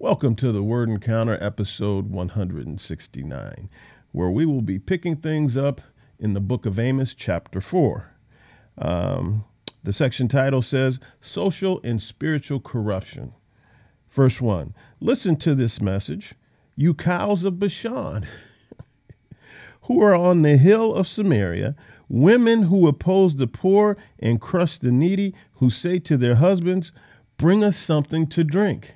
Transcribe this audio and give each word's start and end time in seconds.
Welcome 0.00 0.36
to 0.36 0.52
the 0.52 0.62
Word 0.62 0.88
Encounter, 0.88 1.36
episode 1.40 2.08
169, 2.08 3.68
where 4.12 4.30
we 4.30 4.46
will 4.46 4.62
be 4.62 4.78
picking 4.78 5.16
things 5.16 5.56
up 5.56 5.80
in 6.20 6.34
the 6.34 6.40
book 6.40 6.66
of 6.66 6.78
Amos, 6.78 7.14
chapter 7.14 7.60
4. 7.60 8.08
Um, 8.80 9.44
the 9.82 9.92
section 9.92 10.28
title 10.28 10.62
says 10.62 11.00
Social 11.20 11.80
and 11.82 12.00
Spiritual 12.00 12.60
Corruption. 12.60 13.32
Verse 14.08 14.40
1 14.40 14.72
Listen 15.00 15.34
to 15.34 15.56
this 15.56 15.80
message, 15.80 16.34
you 16.76 16.94
cows 16.94 17.42
of 17.42 17.58
Bashan, 17.58 18.24
who 19.82 20.00
are 20.00 20.14
on 20.14 20.42
the 20.42 20.58
hill 20.58 20.94
of 20.94 21.08
Samaria, 21.08 21.74
women 22.08 22.62
who 22.62 22.86
oppose 22.86 23.34
the 23.34 23.48
poor 23.48 23.96
and 24.20 24.40
crush 24.40 24.78
the 24.78 24.92
needy, 24.92 25.34
who 25.54 25.70
say 25.70 25.98
to 25.98 26.16
their 26.16 26.36
husbands, 26.36 26.92
Bring 27.36 27.64
us 27.64 27.76
something 27.76 28.28
to 28.28 28.44
drink. 28.44 28.94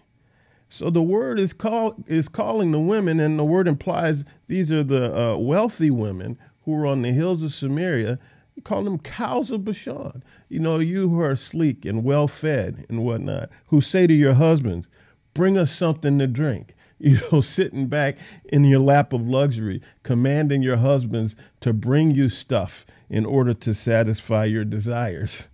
So 0.75 0.89
the 0.89 1.03
word 1.03 1.39
is 1.39 1.53
call 1.53 1.97
is 2.07 2.29
calling 2.29 2.71
the 2.71 2.81
women, 2.81 3.21
and 3.21 3.39
the 3.39 3.45
word 3.45 3.69
implies 3.69 4.25
these 4.47 4.73
are 4.73 4.83
the 4.83 5.15
uh, 5.15 5.37
wealthy 5.37 5.91
women 5.91 6.39
who 6.65 6.75
are 6.75 6.87
on 6.87 7.03
the 7.03 7.13
hills 7.13 7.43
of 7.43 7.53
Samaria. 7.53 8.19
You 8.55 8.63
call 8.63 8.85
them 8.85 8.99
cows 8.99 9.51
of 9.51 9.67
Bashan. 9.67 10.25
You 10.49 10.61
know, 10.61 10.79
you 10.79 11.11
who 11.11 11.21
are 11.21 11.37
sleek 11.37 11.85
and 11.85 12.05
well 12.05 12.27
fed 12.27 12.87
and 12.89 13.05
whatnot, 13.05 13.51
who 13.67 13.83
say 13.83 14.07
to 14.07 14.15
your 14.15 14.33
husbands, 14.33 14.89
"Bring 15.35 15.59
us 15.59 15.71
something 15.71 16.19
to 16.19 16.27
drink." 16.27 16.75
You 17.03 17.19
know, 17.33 17.41
sitting 17.41 17.89
back 17.89 18.17
in 18.45 18.63
your 18.63 18.79
lap 18.79 19.13
of 19.13 19.27
luxury, 19.27 19.83
commanding 20.05 20.63
your 20.63 20.77
husbands 20.77 21.35
to 21.59 21.73
bring 21.73 22.13
you 22.13 22.29
stuff 22.29 22.87
in 23.11 23.27
order 23.27 23.55
to 23.55 23.75
satisfy 23.75 24.45
your 24.45 24.65
desires. 24.65 25.49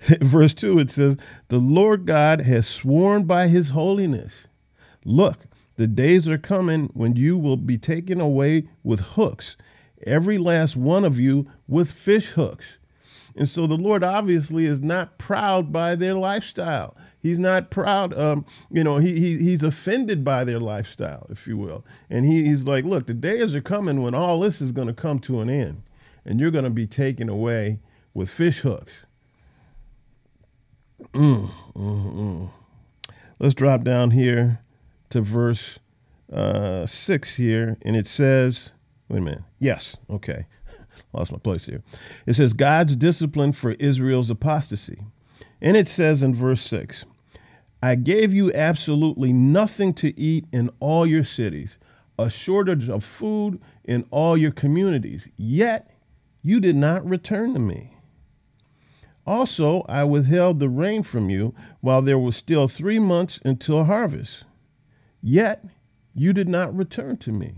Verse 0.20 0.54
2, 0.54 0.80
it 0.80 0.90
says, 0.90 1.16
The 1.50 1.58
Lord 1.58 2.04
God 2.04 2.40
has 2.40 2.66
sworn 2.66 3.24
by 3.24 3.46
his 3.46 3.70
holiness 3.70 4.47
Look, 5.08 5.46
the 5.76 5.86
days 5.86 6.28
are 6.28 6.36
coming 6.36 6.90
when 6.92 7.16
you 7.16 7.38
will 7.38 7.56
be 7.56 7.78
taken 7.78 8.20
away 8.20 8.68
with 8.82 9.00
hooks, 9.00 9.56
every 10.06 10.36
last 10.36 10.76
one 10.76 11.02
of 11.02 11.18
you 11.18 11.50
with 11.66 11.90
fish 11.90 12.32
hooks. 12.32 12.76
And 13.34 13.48
so 13.48 13.66
the 13.66 13.76
Lord 13.76 14.04
obviously 14.04 14.66
is 14.66 14.82
not 14.82 15.16
proud 15.16 15.72
by 15.72 15.94
their 15.94 16.12
lifestyle. 16.12 16.94
He's 17.20 17.38
not 17.38 17.70
proud, 17.70 18.12
um, 18.18 18.44
you 18.70 18.84
know, 18.84 18.98
he, 18.98 19.18
he, 19.18 19.38
he's 19.38 19.62
offended 19.62 20.24
by 20.24 20.44
their 20.44 20.60
lifestyle, 20.60 21.26
if 21.30 21.46
you 21.46 21.56
will. 21.56 21.86
And 22.10 22.26
he, 22.26 22.44
he's 22.44 22.64
like, 22.64 22.84
look, 22.84 23.06
the 23.06 23.14
days 23.14 23.54
are 23.54 23.62
coming 23.62 24.02
when 24.02 24.14
all 24.14 24.40
this 24.40 24.60
is 24.60 24.72
going 24.72 24.88
to 24.88 24.94
come 24.94 25.20
to 25.20 25.40
an 25.40 25.48
end, 25.48 25.84
and 26.26 26.38
you're 26.38 26.50
going 26.50 26.64
to 26.64 26.70
be 26.70 26.86
taken 26.86 27.30
away 27.30 27.80
with 28.12 28.28
fish 28.28 28.58
hooks. 28.58 29.06
Mm, 31.14 31.50
mm, 31.74 32.14
mm. 32.14 32.50
Let's 33.38 33.54
drop 33.54 33.84
down 33.84 34.10
here 34.10 34.60
to 35.10 35.20
verse 35.20 35.78
uh, 36.32 36.86
6 36.86 37.36
here, 37.36 37.76
and 37.82 37.96
it 37.96 38.06
says, 38.06 38.72
wait 39.08 39.18
a 39.18 39.22
minute. 39.22 39.42
Yes, 39.58 39.96
okay. 40.10 40.46
Lost 41.12 41.32
my 41.32 41.38
place 41.38 41.66
here. 41.66 41.82
It 42.26 42.34
says, 42.34 42.52
God's 42.52 42.96
discipline 42.96 43.52
for 43.52 43.72
Israel's 43.72 44.30
apostasy. 44.30 45.00
And 45.60 45.76
it 45.76 45.88
says 45.88 46.22
in 46.22 46.34
verse 46.34 46.60
6, 46.62 47.04
I 47.82 47.94
gave 47.94 48.32
you 48.32 48.52
absolutely 48.52 49.32
nothing 49.32 49.94
to 49.94 50.18
eat 50.18 50.46
in 50.52 50.70
all 50.80 51.06
your 51.06 51.24
cities, 51.24 51.78
a 52.18 52.28
shortage 52.28 52.88
of 52.88 53.04
food 53.04 53.60
in 53.84 54.04
all 54.10 54.36
your 54.36 54.50
communities, 54.50 55.28
yet 55.36 55.90
you 56.42 56.60
did 56.60 56.76
not 56.76 57.08
return 57.08 57.54
to 57.54 57.60
me. 57.60 57.94
Also, 59.26 59.84
I 59.88 60.04
withheld 60.04 60.58
the 60.58 60.68
rain 60.68 61.02
from 61.02 61.28
you 61.28 61.54
while 61.80 62.02
there 62.02 62.18
was 62.18 62.34
still 62.34 62.66
three 62.66 62.98
months 62.98 63.38
until 63.44 63.84
harvest. 63.84 64.44
Yet 65.20 65.64
you 66.14 66.32
did 66.32 66.48
not 66.48 66.76
return 66.76 67.16
to 67.18 67.32
me. 67.32 67.54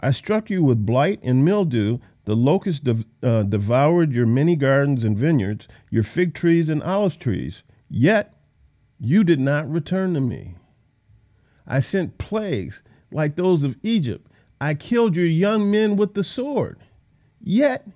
I 0.00 0.10
struck 0.10 0.50
you 0.50 0.64
with 0.64 0.84
blight 0.86 1.20
and 1.22 1.44
mildew. 1.44 1.98
The 2.24 2.36
locust 2.36 2.84
de- 2.84 3.04
uh, 3.22 3.44
devoured 3.44 4.12
your 4.12 4.26
many 4.26 4.56
gardens 4.56 5.04
and 5.04 5.16
vineyards, 5.16 5.68
your 5.90 6.02
fig 6.02 6.34
trees 6.34 6.68
and 6.68 6.82
olive 6.82 7.18
trees. 7.18 7.62
Yet 7.88 8.34
you 9.00 9.24
did 9.24 9.40
not 9.40 9.70
return 9.70 10.14
to 10.14 10.20
me. 10.20 10.56
I 11.66 11.80
sent 11.80 12.18
plagues 12.18 12.82
like 13.10 13.36
those 13.36 13.62
of 13.62 13.76
Egypt. 13.82 14.28
I 14.60 14.74
killed 14.74 15.16
your 15.16 15.26
young 15.26 15.70
men 15.70 15.96
with 15.96 16.14
the 16.14 16.24
sword. 16.24 16.78
Yet 17.40 17.86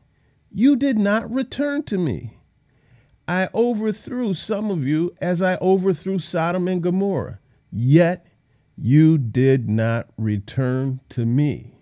you 0.51 0.75
did 0.75 0.99
not 0.99 1.33
return 1.33 1.85
to 1.85 1.99
me. 1.99 2.39
I 3.29 3.49
overthrew 3.55 4.35
some 4.35 4.71
of 4.71 4.85
you 4.85 5.15
as 5.21 5.43
I 5.43 5.57
overthrew 5.57 6.19
Sodom 6.19 6.69
and 6.69 6.83
Gomorrah 6.83 7.39
yet 7.73 8.27
you 8.77 9.19
did 9.19 9.69
not 9.69 10.09
return 10.17 11.01
to 11.11 11.25
me. 11.25 11.73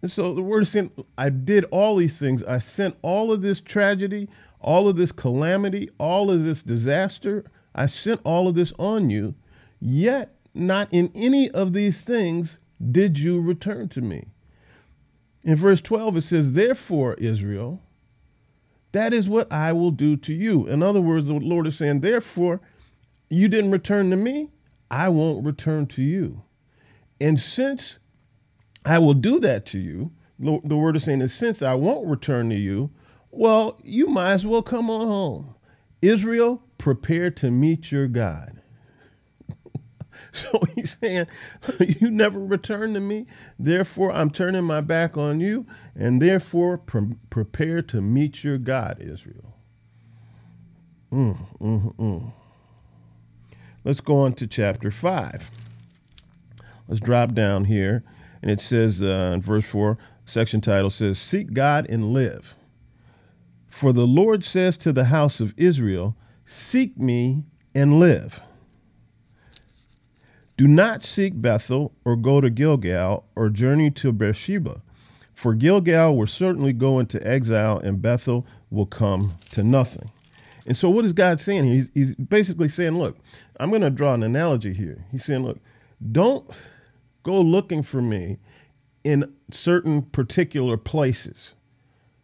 And 0.00 0.10
so 0.10 0.34
the 0.34 0.42
word 0.42 0.62
is 0.62 0.70
saying, 0.70 0.90
I 1.16 1.28
did 1.28 1.64
all 1.66 1.96
these 1.96 2.18
things. 2.18 2.42
I 2.42 2.58
sent 2.58 2.96
all 3.02 3.30
of 3.30 3.42
this 3.42 3.60
tragedy, 3.60 4.28
all 4.60 4.88
of 4.88 4.96
this 4.96 5.12
calamity, 5.12 5.90
all 5.98 6.30
of 6.30 6.44
this 6.44 6.62
disaster. 6.62 7.44
I 7.74 7.86
sent 7.86 8.20
all 8.24 8.48
of 8.48 8.54
this 8.54 8.72
on 8.78 9.10
you, 9.10 9.34
yet 9.80 10.34
not 10.54 10.88
in 10.90 11.10
any 11.14 11.50
of 11.50 11.72
these 11.72 12.02
things 12.02 12.58
did 12.90 13.18
you 13.18 13.40
return 13.40 13.88
to 13.90 14.00
me. 14.00 14.26
In 15.44 15.56
verse 15.56 15.80
12, 15.80 16.16
it 16.18 16.22
says, 16.22 16.52
Therefore, 16.52 17.14
Israel, 17.14 17.80
that 18.92 19.12
is 19.12 19.28
what 19.28 19.50
I 19.52 19.72
will 19.72 19.90
do 19.90 20.16
to 20.18 20.34
you. 20.34 20.66
In 20.66 20.82
other 20.82 21.00
words, 21.00 21.26
the 21.26 21.34
Lord 21.34 21.66
is 21.66 21.76
saying, 21.76 22.00
Therefore, 22.00 22.60
you 23.28 23.48
didn't 23.48 23.70
return 23.70 24.10
to 24.10 24.16
me. 24.16 24.50
I 24.92 25.08
won't 25.10 25.44
return 25.44 25.86
to 25.88 26.02
you. 26.04 26.44
And 27.20 27.40
since 27.40 27.98
I 28.84 28.98
will 29.00 29.14
do 29.14 29.40
that 29.40 29.66
to 29.68 29.80
you, 29.80 30.12
the 30.38 30.76
word 30.76 30.96
is 30.96 31.04
saying 31.04 31.26
since 31.28 31.62
I 31.62 31.74
won't 31.74 32.06
return 32.08 32.50
to 32.50 32.56
you, 32.56 32.90
well, 33.30 33.78
you 33.82 34.06
might 34.08 34.32
as 34.34 34.46
well 34.46 34.62
come 34.62 34.90
on 34.90 35.06
home. 35.08 35.54
Israel, 36.02 36.62
prepare 36.78 37.30
to 37.32 37.50
meet 37.50 37.92
your 37.92 38.08
God. 38.08 38.60
so 40.32 40.60
he's 40.74 40.98
saying, 41.00 41.26
You 41.80 42.10
never 42.10 42.40
return 42.40 42.94
to 42.94 43.00
me, 43.00 43.26
therefore 43.58 44.12
I'm 44.12 44.30
turning 44.30 44.64
my 44.64 44.82
back 44.82 45.16
on 45.16 45.40
you, 45.40 45.66
and 45.96 46.22
therefore 46.22 46.78
pre- 46.78 47.16
prepare 47.30 47.82
to 47.82 48.02
meet 48.02 48.44
your 48.44 48.58
God, 48.58 48.98
Israel. 49.00 49.56
Mm, 51.12 51.36
mm, 51.60 51.96
mm. 51.96 52.32
Let's 53.84 54.00
go 54.00 54.16
on 54.18 54.34
to 54.34 54.46
chapter 54.46 54.90
5. 54.90 55.50
Let's 56.88 57.00
drop 57.00 57.32
down 57.32 57.64
here. 57.64 58.04
And 58.40 58.50
it 58.50 58.60
says 58.60 59.02
uh, 59.02 59.32
in 59.34 59.42
verse 59.42 59.64
4, 59.64 59.98
section 60.24 60.60
title 60.60 60.90
says, 60.90 61.18
Seek 61.18 61.52
God 61.52 61.86
and 61.88 62.12
live. 62.12 62.54
For 63.68 63.92
the 63.92 64.06
Lord 64.06 64.44
says 64.44 64.76
to 64.78 64.92
the 64.92 65.06
house 65.06 65.40
of 65.40 65.54
Israel, 65.56 66.16
Seek 66.44 66.98
me 66.98 67.44
and 67.74 67.98
live. 67.98 68.40
Do 70.56 70.66
not 70.68 71.02
seek 71.02 71.40
Bethel 71.40 71.92
or 72.04 72.14
go 72.14 72.40
to 72.40 72.50
Gilgal 72.50 73.24
or 73.34 73.48
journey 73.48 73.90
to 73.92 74.12
Beersheba, 74.12 74.82
for 75.34 75.54
Gilgal 75.54 76.16
will 76.16 76.26
certainly 76.26 76.72
go 76.72 76.98
into 76.98 77.26
exile 77.26 77.78
and 77.78 78.02
Bethel 78.02 78.46
will 78.70 78.86
come 78.86 79.38
to 79.50 79.62
nothing. 79.62 80.10
And 80.66 80.76
so, 80.76 80.88
what 80.90 81.04
is 81.04 81.12
God 81.12 81.40
saying 81.40 81.64
here? 81.64 81.74
He's, 81.74 81.90
he's 81.94 82.14
basically 82.14 82.68
saying, 82.68 82.98
look, 82.98 83.18
I'm 83.58 83.70
going 83.70 83.82
to 83.82 83.90
draw 83.90 84.14
an 84.14 84.22
analogy 84.22 84.72
here. 84.72 85.06
He's 85.10 85.24
saying, 85.24 85.42
look, 85.42 85.58
don't 86.10 86.48
go 87.22 87.40
looking 87.40 87.82
for 87.82 88.02
me 88.02 88.38
in 89.04 89.32
certain 89.50 90.02
particular 90.02 90.76
places. 90.76 91.54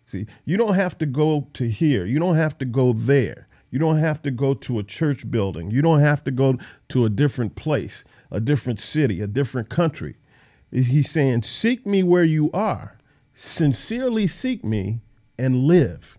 See, 0.07 0.27
you 0.45 0.57
don't 0.57 0.75
have 0.75 0.97
to 0.99 1.07
go 1.07 1.49
to 1.55 1.69
here, 1.69 2.07
you 2.07 2.19
don't 2.19 2.37
have 2.37 2.57
to 2.59 2.65
go 2.65 2.93
there. 2.93 3.49
You 3.71 3.79
don't 3.79 3.99
have 3.99 4.23
to 4.23 4.31
go 4.31 4.55
to 4.55 4.79
a 4.79 4.83
church 4.83 5.31
building. 5.31 5.71
You 5.71 5.83
don't 5.83 6.01
have 6.01 6.25
to 6.25 6.31
go 6.31 6.59
to 6.89 7.05
a 7.05 7.11
different 7.11 7.55
place, 7.55 8.03
a 8.31 8.41
different 8.41 8.81
city, 8.81 9.21
a 9.21 9.27
different 9.27 9.69
country. 9.69 10.17
He's 10.71 11.11
saying, 11.11 11.43
Seek 11.43 11.87
me 11.87 12.03
where 12.03 12.25
you 12.25 12.51
are. 12.53 12.99
Sincerely 13.35 14.27
seek 14.27 14.65
me 14.65 15.01
and 15.39 15.65
live. 15.65 16.19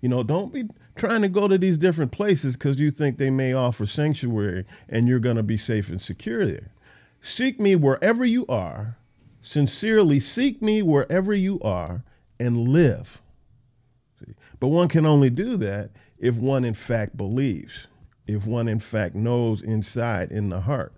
You 0.00 0.08
know, 0.08 0.22
don't 0.22 0.52
be 0.52 0.68
trying 0.98 1.22
to 1.22 1.28
go 1.28 1.48
to 1.48 1.56
these 1.56 1.78
different 1.78 2.12
places 2.12 2.56
because 2.56 2.78
you 2.78 2.90
think 2.90 3.16
they 3.16 3.30
may 3.30 3.52
offer 3.52 3.86
sanctuary 3.86 4.64
and 4.88 5.08
you're 5.08 5.18
going 5.18 5.36
to 5.36 5.42
be 5.42 5.56
safe 5.56 5.88
and 5.88 6.00
secure 6.00 6.46
there. 6.46 6.70
Seek 7.20 7.58
me 7.58 7.74
wherever 7.76 8.24
you 8.24 8.46
are, 8.48 8.96
sincerely 9.40 10.20
seek 10.20 10.60
me 10.60 10.82
wherever 10.82 11.32
you 11.32 11.60
are, 11.60 12.04
and 12.38 12.68
live. 12.68 13.20
See? 14.20 14.34
But 14.60 14.68
one 14.68 14.88
can 14.88 15.06
only 15.06 15.30
do 15.30 15.56
that 15.56 15.90
if 16.18 16.36
one, 16.36 16.64
in 16.64 16.74
fact, 16.74 17.16
believes, 17.16 17.86
if 18.26 18.46
one, 18.46 18.68
in 18.68 18.80
fact, 18.80 19.14
knows 19.14 19.62
inside 19.62 20.30
in 20.30 20.48
the 20.48 20.60
heart. 20.60 20.92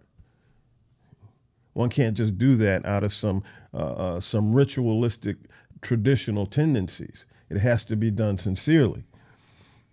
One 1.73 1.89
can't 1.89 2.17
just 2.17 2.37
do 2.37 2.57
that 2.57 2.85
out 2.85 3.05
of 3.05 3.15
some 3.15 3.43
uh, 3.73 3.77
uh, 3.77 4.21
some 4.21 4.53
ritualistic 4.53 5.37
traditional 5.81 6.45
tendencies. 6.45 7.27
It 7.49 7.59
has 7.59 7.85
to 7.87 7.97
be 7.97 8.11
done 8.11 8.39
sincerely. 8.39 9.05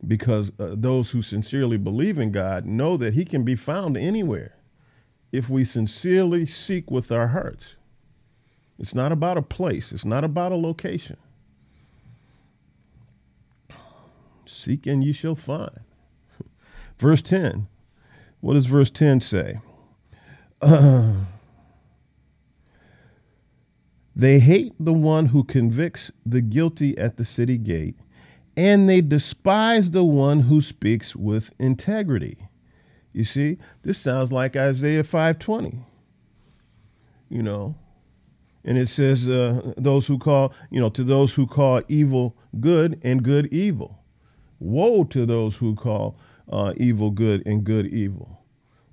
Because 0.05 0.51
uh, 0.59 0.75
those 0.77 1.11
who 1.11 1.21
sincerely 1.21 1.77
believe 1.77 2.17
in 2.19 2.31
God 2.31 2.65
know 2.65 2.97
that 2.97 3.13
He 3.13 3.25
can 3.25 3.43
be 3.43 3.55
found 3.55 3.97
anywhere 3.97 4.55
if 5.31 5.49
we 5.49 5.65
sincerely 5.65 6.45
seek 6.45 6.91
with 6.91 7.11
our 7.11 7.29
hearts. 7.29 7.75
It's 8.79 8.93
not 8.95 9.11
about 9.11 9.37
a 9.37 9.41
place, 9.41 9.91
it's 9.91 10.05
not 10.05 10.23
about 10.23 10.51
a 10.51 10.55
location. 10.57 11.17
Seek 14.45 14.87
and 14.87 15.03
ye 15.03 15.11
shall 15.11 15.35
find. 15.35 15.81
verse 16.99 17.21
10. 17.21 17.67
What 18.41 18.53
does 18.53 18.65
verse 18.67 18.89
10 18.89 19.21
say? 19.21 19.59
Uh, 20.61 21.13
they 24.15 24.39
hate 24.39 24.73
the 24.79 24.93
one 24.93 25.27
who 25.27 25.43
convicts 25.43 26.11
the 26.25 26.41
guilty 26.41 26.97
at 26.97 27.17
the 27.17 27.25
city 27.25 27.57
gate 27.57 27.95
and 28.57 28.89
they 28.89 29.01
despise 29.01 29.91
the 29.91 30.03
one 30.03 30.41
who 30.41 30.61
speaks 30.61 31.15
with 31.15 31.53
integrity. 31.59 32.39
You 33.13 33.23
see, 33.23 33.59
this 33.83 33.99
sounds 33.99 34.31
like 34.33 34.55
Isaiah 34.55 35.03
5:20. 35.03 35.85
You 37.29 37.43
know, 37.43 37.75
and 38.65 38.77
it 38.77 38.87
says 38.89 39.29
uh, 39.29 39.73
those 39.77 40.07
who 40.07 40.17
call, 40.17 40.53
you 40.71 40.79
know, 40.79 40.89
to 40.89 41.03
those 41.03 41.33
who 41.35 41.45
call 41.45 41.81
evil 41.87 42.35
good 42.59 42.99
and 43.03 43.21
good 43.21 43.47
evil. 43.47 43.99
Woe 44.59 45.03
to 45.03 45.25
those 45.25 45.57
who 45.57 45.75
call 45.75 46.17
uh, 46.49 46.73
evil 46.77 47.11
good 47.11 47.45
and 47.45 47.63
good 47.63 47.85
evil. 47.87 48.41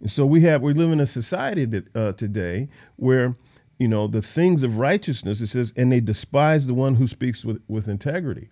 And 0.01 0.11
so 0.11 0.27
we 0.27 0.43
have 0.43 0.61
we 0.61 0.75
live 0.75 0.93
in 0.93 1.01
a 1.01 1.07
society 1.07 1.65
that 1.65 1.97
uh, 1.97 2.13
today 2.13 2.69
where 2.97 3.37
you 3.79 3.89
know 3.89 4.09
the 4.09 4.21
things 4.21 4.63
of 4.63 4.77
righteousness. 4.77 5.41
It 5.41 5.47
says, 5.47 5.73
and 5.75 5.91
they 5.91 6.01
despise 6.01 6.67
the 6.67 6.75
one 6.75 6.97
who 6.97 7.07
speaks 7.07 7.47
with 7.47 7.63
with 7.67 7.89
integrity. 7.89 8.51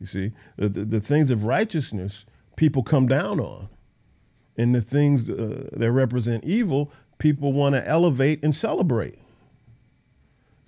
You 0.00 0.06
see, 0.06 0.32
the, 0.56 0.68
the, 0.68 0.84
the 0.84 1.00
things 1.00 1.30
of 1.30 1.44
righteousness 1.44 2.26
people 2.56 2.82
come 2.82 3.06
down 3.06 3.40
on, 3.40 3.68
and 4.56 4.74
the 4.74 4.82
things 4.82 5.28
uh, 5.30 5.68
that 5.72 5.90
represent 5.92 6.44
evil 6.44 6.90
people 7.18 7.52
want 7.52 7.74
to 7.74 7.86
elevate 7.86 8.44
and 8.44 8.54
celebrate. 8.54 9.18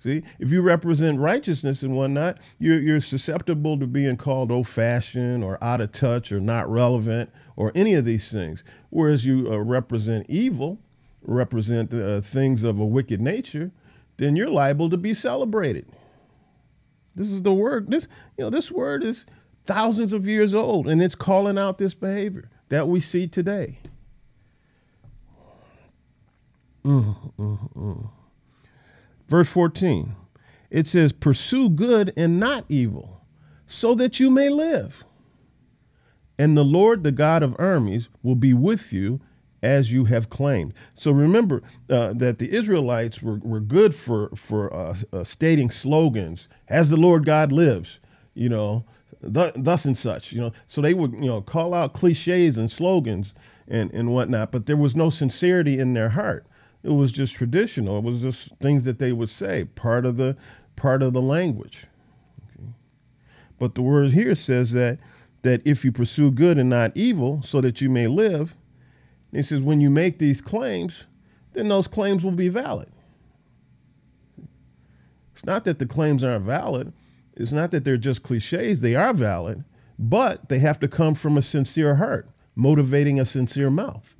See, 0.01 0.23
if 0.39 0.49
you 0.49 0.61
represent 0.61 1.19
righteousness 1.19 1.83
and 1.83 1.95
whatnot, 1.95 2.37
you're, 2.57 2.79
you're 2.79 3.01
susceptible 3.01 3.77
to 3.79 3.85
being 3.85 4.15
called 4.15 4.49
old 4.49 4.67
fashioned 4.67 5.43
or 5.43 5.61
out 5.61 5.81
of 5.81 5.91
touch 5.91 6.31
or 6.31 6.39
not 6.39 6.71
relevant 6.71 7.29
or 7.57 7.73
any 7.75 7.95
of 7.95 8.05
these 8.05 8.31
things. 8.31 8.63
Whereas 8.91 9.25
you 9.25 9.51
uh, 9.51 9.57
represent 9.57 10.25
evil, 10.29 10.79
represent 11.21 11.93
uh, 11.93 12.21
things 12.21 12.63
of 12.63 12.79
a 12.79 12.85
wicked 12.85 13.19
nature, 13.19 13.71
then 14.15 14.37
you're 14.37 14.49
liable 14.49 14.89
to 14.89 14.97
be 14.97 15.13
celebrated. 15.13 15.85
This 17.19 17.33
is 17.33 17.41
the 17.41 17.53
word. 17.53 17.91
This, 17.91 18.07
you 18.37 18.45
know, 18.45 18.49
this 18.49 18.71
word 18.71 19.03
is 19.03 19.25
thousands 19.65 20.13
of 20.13 20.25
years 20.25 20.55
old, 20.55 20.87
and 20.87 21.03
it's 21.03 21.15
calling 21.15 21.57
out 21.57 21.77
this 21.77 21.93
behavior 21.93 22.49
that 22.69 22.87
we 22.87 23.01
see 23.01 23.27
today. 23.27 23.79
Mm, 26.85 27.33
mm, 27.37 27.73
mm. 27.73 28.09
Verse 29.27 29.49
14, 29.49 30.15
it 30.69 30.87
says, 30.87 31.11
Pursue 31.11 31.69
good 31.69 32.13
and 32.15 32.39
not 32.39 32.63
evil, 32.69 33.19
so 33.67 33.93
that 33.95 34.21
you 34.21 34.29
may 34.29 34.47
live. 34.47 35.03
And 36.37 36.55
the 36.55 36.63
Lord, 36.63 37.03
the 37.03 37.11
God 37.11 37.43
of 37.43 37.53
armies, 37.59 38.07
will 38.23 38.35
be 38.35 38.53
with 38.53 38.93
you 38.93 39.19
as 39.61 39.91
you 39.91 40.05
have 40.05 40.29
claimed. 40.29 40.73
So 40.95 41.11
remember 41.11 41.61
uh, 41.89 42.13
that 42.13 42.39
the 42.39 42.51
Israelites 42.51 43.21
were, 43.21 43.39
were 43.39 43.59
good 43.59 43.93
for, 43.93 44.29
for 44.35 44.73
uh, 44.73 44.95
uh, 45.11 45.23
stating 45.23 45.69
slogans, 45.69 46.47
as 46.67 46.89
the 46.89 46.97
Lord 46.97 47.25
God 47.25 47.51
lives, 47.51 47.99
you 48.33 48.49
know, 48.49 48.85
th- 49.21 49.53
thus 49.55 49.85
and 49.85 49.97
such, 49.97 50.31
you 50.31 50.39
know. 50.39 50.53
So 50.67 50.81
they 50.81 50.93
would, 50.93 51.13
you 51.13 51.27
know, 51.27 51.41
call 51.41 51.73
out 51.73 51.93
cliches 51.93 52.57
and 52.57 52.71
slogans 52.71 53.35
and, 53.67 53.91
and 53.93 54.13
whatnot, 54.13 54.51
but 54.51 54.65
there 54.65 54.77
was 54.77 54.95
no 54.95 55.09
sincerity 55.09 55.79
in 55.79 55.93
their 55.93 56.09
heart. 56.09 56.45
It 56.83 56.91
was 56.91 57.11
just 57.11 57.35
traditional. 57.35 57.97
It 57.97 58.03
was 58.03 58.21
just 58.21 58.55
things 58.59 58.85
that 58.85 58.99
they 58.99 59.11
would 59.11 59.29
say, 59.29 59.65
part 59.65 60.05
of 60.05 60.15
the 60.15 60.37
part 60.77 61.03
of 61.03 61.11
the 61.11 61.21
language. 61.21 61.87
Okay. 62.57 62.69
But 63.57 63.75
the 63.75 63.81
word 63.81 64.11
here 64.11 64.33
says 64.33 64.71
that 64.71 64.97
that 65.41 65.61
if 65.65 65.85
you 65.85 65.91
pursue 65.91 66.31
good 66.31 66.57
and 66.57 66.69
not 66.69 66.95
evil, 66.95 67.41
so 67.43 67.61
that 67.61 67.81
you 67.81 67.89
may 67.89 68.07
live, 68.07 68.55
he 69.31 69.41
says, 69.43 69.61
when 69.61 69.81
you 69.81 69.89
make 69.89 70.19
these 70.19 70.41
claims, 70.41 71.05
then 71.53 71.69
those 71.69 71.87
claims 71.87 72.23
will 72.23 72.31
be 72.31 72.49
valid. 72.49 72.89
It's 75.33 75.45
not 75.45 75.65
that 75.65 75.79
the 75.79 75.85
claims 75.85 76.23
aren't 76.23 76.45
valid. 76.45 76.91
It's 77.35 77.51
not 77.51 77.71
that 77.71 77.85
they're 77.85 77.97
just 77.97 78.23
cliches. 78.23 78.81
They 78.81 78.95
are 78.95 79.13
valid, 79.13 79.63
but 79.97 80.49
they 80.49 80.59
have 80.59 80.79
to 80.81 80.87
come 80.87 81.15
from 81.15 81.37
a 81.37 81.41
sincere 81.41 81.95
heart, 81.95 82.29
motivating 82.55 83.19
a 83.19 83.25
sincere 83.25 83.69
mouth. 83.69 84.15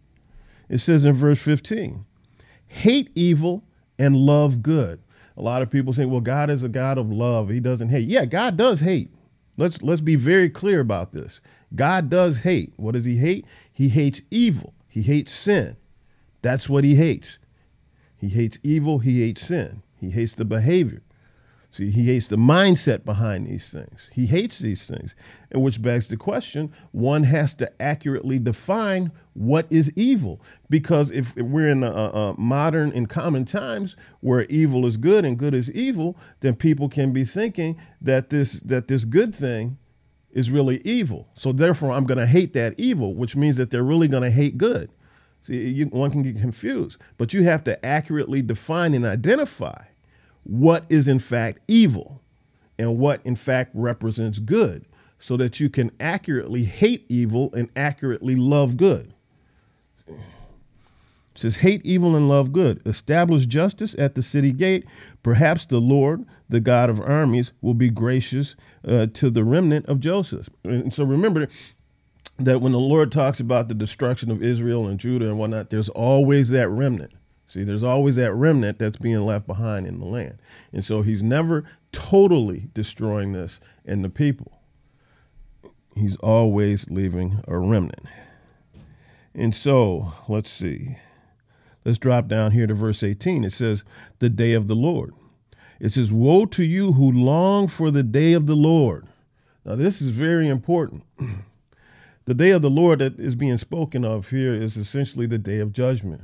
It 0.69 0.77
says 0.77 1.03
in 1.03 1.15
verse 1.15 1.39
15, 1.39 2.05
hate 2.67 3.11
evil 3.15 3.63
and 3.97 4.15
love 4.15 4.61
good. 4.61 5.01
A 5.35 5.41
lot 5.41 5.61
of 5.61 5.69
people 5.69 5.93
say, 5.93 6.05
well, 6.05 6.21
God 6.21 6.49
is 6.49 6.63
a 6.63 6.69
God 6.69 6.97
of 6.97 7.11
love. 7.11 7.49
He 7.49 7.59
doesn't 7.59 7.89
hate. 7.89 8.07
Yeah, 8.07 8.25
God 8.25 8.55
does 8.55 8.79
hate. 8.81 9.09
Let's 9.57 9.81
let's 9.81 10.01
be 10.01 10.15
very 10.15 10.49
clear 10.49 10.79
about 10.79 11.11
this. 11.11 11.41
God 11.75 12.09
does 12.09 12.39
hate. 12.39 12.73
What 12.77 12.93
does 12.93 13.03
he 13.03 13.17
hate? 13.17 13.45
He 13.73 13.89
hates 13.89 14.21
evil. 14.31 14.73
He 14.89 15.03
hates 15.03 15.31
sin. 15.31 15.77
That's 16.41 16.67
what 16.67 16.83
he 16.83 16.95
hates. 16.95 17.39
He 18.17 18.29
hates 18.29 18.59
evil. 18.63 18.99
He 18.99 19.21
hates 19.21 19.43
sin. 19.43 19.83
He 19.95 20.09
hates 20.09 20.35
the 20.35 20.45
behavior. 20.45 21.03
See, 21.71 21.91
he 21.91 22.07
hates 22.07 22.27
the 22.27 22.35
mindset 22.35 23.05
behind 23.05 23.45
these 23.45 23.71
things. 23.71 24.09
He 24.11 24.25
hates 24.25 24.57
these 24.57 24.87
things. 24.87 25.15
And 25.51 25.61
which 25.61 25.81
begs 25.81 26.07
the 26.07 26.17
question 26.17 26.73
one 26.91 27.23
has 27.23 27.53
to 27.55 27.81
accurately 27.81 28.39
define 28.39 29.11
what 29.33 29.67
is 29.69 29.91
evil. 29.95 30.41
Because 30.69 31.11
if 31.11 31.35
we're 31.35 31.69
in 31.69 31.83
a, 31.83 31.91
a 31.91 32.39
modern 32.39 32.91
and 32.93 33.07
common 33.07 33.45
times 33.45 33.95
where 34.21 34.45
evil 34.45 34.87
is 34.87 34.97
good 34.97 35.25
and 35.25 35.37
good 35.37 35.53
is 35.53 35.71
evil, 35.71 36.17
then 36.39 36.55
people 36.55 36.89
can 36.89 37.13
be 37.13 37.23
thinking 37.23 37.79
that 38.01 38.31
this, 38.31 38.53
that 38.61 38.87
this 38.87 39.05
good 39.05 39.35
thing 39.35 39.77
is 40.31 40.51
really 40.51 40.81
evil. 40.83 41.27
So 41.33 41.51
therefore, 41.51 41.91
I'm 41.91 42.05
going 42.05 42.17
to 42.19 42.27
hate 42.27 42.53
that 42.53 42.75
evil, 42.77 43.13
which 43.13 43.35
means 43.35 43.57
that 43.57 43.71
they're 43.71 43.83
really 43.83 44.07
going 44.07 44.23
to 44.23 44.31
hate 44.31 44.57
good. 44.57 44.91
See, 45.41 45.69
you, 45.69 45.85
one 45.85 46.11
can 46.11 46.21
get 46.21 46.39
confused, 46.39 46.97
but 47.17 47.33
you 47.33 47.43
have 47.43 47.63
to 47.63 47.83
accurately 47.85 48.41
define 48.41 48.93
and 48.93 49.05
identify 49.05 49.83
what 50.43 50.85
is 50.89 51.07
in 51.07 51.19
fact 51.19 51.63
evil 51.67 52.21
and 52.77 52.97
what 52.97 53.21
in 53.23 53.35
fact 53.35 53.71
represents 53.73 54.39
good 54.39 54.85
so 55.17 55.37
that 55.37 55.59
you 55.59 55.69
can 55.69 55.91
accurately 55.99 56.63
hate 56.63 57.05
evil 57.09 57.53
and 57.53 57.69
accurately 57.75 58.35
love 58.35 58.77
good. 58.77 59.13
Says, 61.39 61.57
Hate 61.57 61.81
evil 61.85 62.17
and 62.17 62.27
love 62.27 62.51
good. 62.51 62.81
Establish 62.85 63.45
justice 63.45 63.95
at 63.97 64.13
the 64.13 64.21
city 64.21 64.51
gate. 64.51 64.85
Perhaps 65.23 65.67
the 65.67 65.79
Lord, 65.79 66.25
the 66.49 66.59
God 66.59 66.89
of 66.89 66.99
armies, 66.99 67.53
will 67.61 67.73
be 67.73 67.89
gracious 67.89 68.57
uh, 68.85 69.07
to 69.13 69.29
the 69.29 69.45
remnant 69.45 69.85
of 69.85 70.01
Joseph. 70.01 70.49
And 70.65 70.93
so 70.93 71.05
remember 71.05 71.47
that 72.39 72.59
when 72.59 72.73
the 72.73 72.77
Lord 72.77 73.09
talks 73.09 73.39
about 73.39 73.69
the 73.69 73.73
destruction 73.73 74.29
of 74.31 74.43
Israel 74.43 74.85
and 74.85 74.99
Judah 74.99 75.27
and 75.27 75.39
whatnot, 75.39 75.69
there's 75.69 75.87
always 75.87 76.49
that 76.49 76.67
remnant. 76.67 77.13
See, 77.47 77.63
there's 77.63 77.83
always 77.83 78.17
that 78.17 78.33
remnant 78.33 78.77
that's 78.77 78.97
being 78.97 79.21
left 79.21 79.47
behind 79.47 79.87
in 79.87 80.01
the 80.01 80.05
land. 80.05 80.39
And 80.73 80.83
so 80.83 81.03
he's 81.03 81.23
never 81.23 81.63
totally 81.93 82.67
destroying 82.73 83.31
this 83.31 83.61
and 83.85 84.03
the 84.03 84.09
people. 84.09 84.59
He's 85.95 86.17
always 86.17 86.89
leaving 86.89 87.41
a 87.47 87.57
remnant. 87.57 88.05
And 89.33 89.55
so, 89.55 90.11
let's 90.27 90.49
see. 90.49 90.97
Let's 91.85 91.97
drop 91.97 92.27
down 92.27 92.51
here 92.51 92.67
to 92.67 92.73
verse 92.73 93.03
18. 93.03 93.43
It 93.43 93.53
says, 93.53 93.83
The 94.19 94.29
day 94.29 94.53
of 94.53 94.67
the 94.67 94.75
Lord. 94.75 95.13
It 95.79 95.93
says, 95.93 96.11
Woe 96.11 96.45
to 96.47 96.63
you 96.63 96.93
who 96.93 97.11
long 97.11 97.67
for 97.67 97.89
the 97.89 98.03
day 98.03 98.33
of 98.33 98.47
the 98.47 98.55
Lord. 98.55 99.07
Now, 99.65 99.75
this 99.75 100.01
is 100.01 100.09
very 100.09 100.47
important. 100.47 101.03
the 102.25 102.33
day 102.33 102.51
of 102.51 102.61
the 102.61 102.69
Lord 102.69 102.99
that 102.99 103.19
is 103.19 103.35
being 103.35 103.57
spoken 103.57 104.03
of 104.03 104.29
here 104.29 104.53
is 104.53 104.77
essentially 104.77 105.25
the 105.25 105.37
day 105.37 105.59
of 105.59 105.71
judgment 105.71 106.23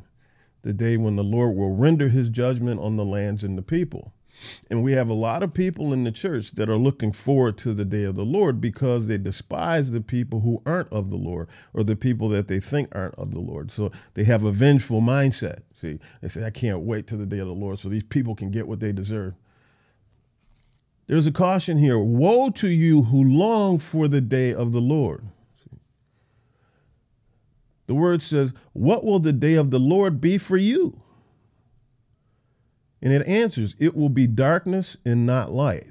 the 0.65 0.73
day 0.73 0.97
when 0.97 1.15
the 1.15 1.23
Lord 1.23 1.55
will 1.55 1.75
render 1.75 2.09
his 2.09 2.27
judgment 2.27 2.81
on 2.81 2.97
the 2.97 3.05
lands 3.05 3.43
and 3.43 3.55
the 3.55 3.61
people. 3.61 4.11
And 4.69 4.83
we 4.83 4.93
have 4.93 5.09
a 5.09 5.13
lot 5.13 5.43
of 5.43 5.53
people 5.53 5.93
in 5.93 6.03
the 6.03 6.11
church 6.11 6.51
that 6.51 6.69
are 6.69 6.77
looking 6.77 7.11
forward 7.11 7.57
to 7.59 7.73
the 7.73 7.85
day 7.85 8.03
of 8.03 8.15
the 8.15 8.25
Lord 8.25 8.59
because 8.59 9.07
they 9.07 9.17
despise 9.17 9.91
the 9.91 10.01
people 10.01 10.41
who 10.41 10.61
aren't 10.65 10.91
of 10.91 11.09
the 11.09 11.15
Lord 11.15 11.47
or 11.73 11.83
the 11.83 11.95
people 11.95 12.29
that 12.29 12.47
they 12.47 12.59
think 12.59 12.89
aren't 12.93 13.15
of 13.15 13.31
the 13.31 13.39
Lord. 13.39 13.71
So 13.71 13.91
they 14.13 14.23
have 14.25 14.43
a 14.43 14.51
vengeful 14.51 15.01
mindset. 15.01 15.59
See, 15.73 15.99
they 16.21 16.27
say, 16.27 16.45
I 16.45 16.49
can't 16.49 16.81
wait 16.81 17.07
till 17.07 17.17
the 17.17 17.25
day 17.25 17.39
of 17.39 17.47
the 17.47 17.53
Lord 17.53 17.79
so 17.79 17.89
these 17.89 18.03
people 18.03 18.35
can 18.35 18.51
get 18.51 18.67
what 18.67 18.79
they 18.79 18.91
deserve. 18.91 19.33
There's 21.07 21.27
a 21.27 21.31
caution 21.31 21.77
here 21.77 21.99
Woe 21.99 22.49
to 22.51 22.67
you 22.67 23.03
who 23.03 23.23
long 23.23 23.77
for 23.77 24.07
the 24.07 24.21
day 24.21 24.53
of 24.53 24.71
the 24.71 24.81
Lord. 24.81 25.25
The 27.87 27.93
word 27.93 28.21
says, 28.21 28.53
What 28.73 29.03
will 29.03 29.19
the 29.19 29.33
day 29.33 29.53
of 29.53 29.69
the 29.69 29.79
Lord 29.79 30.19
be 30.19 30.37
for 30.37 30.57
you? 30.57 31.01
And 33.05 33.13
it 33.13 33.27
answers, 33.27 33.75
It 33.77 33.95
will 33.95 34.09
be 34.09 34.25
darkness 34.25 34.97
and 35.05 35.27
not 35.27 35.53
light. 35.53 35.85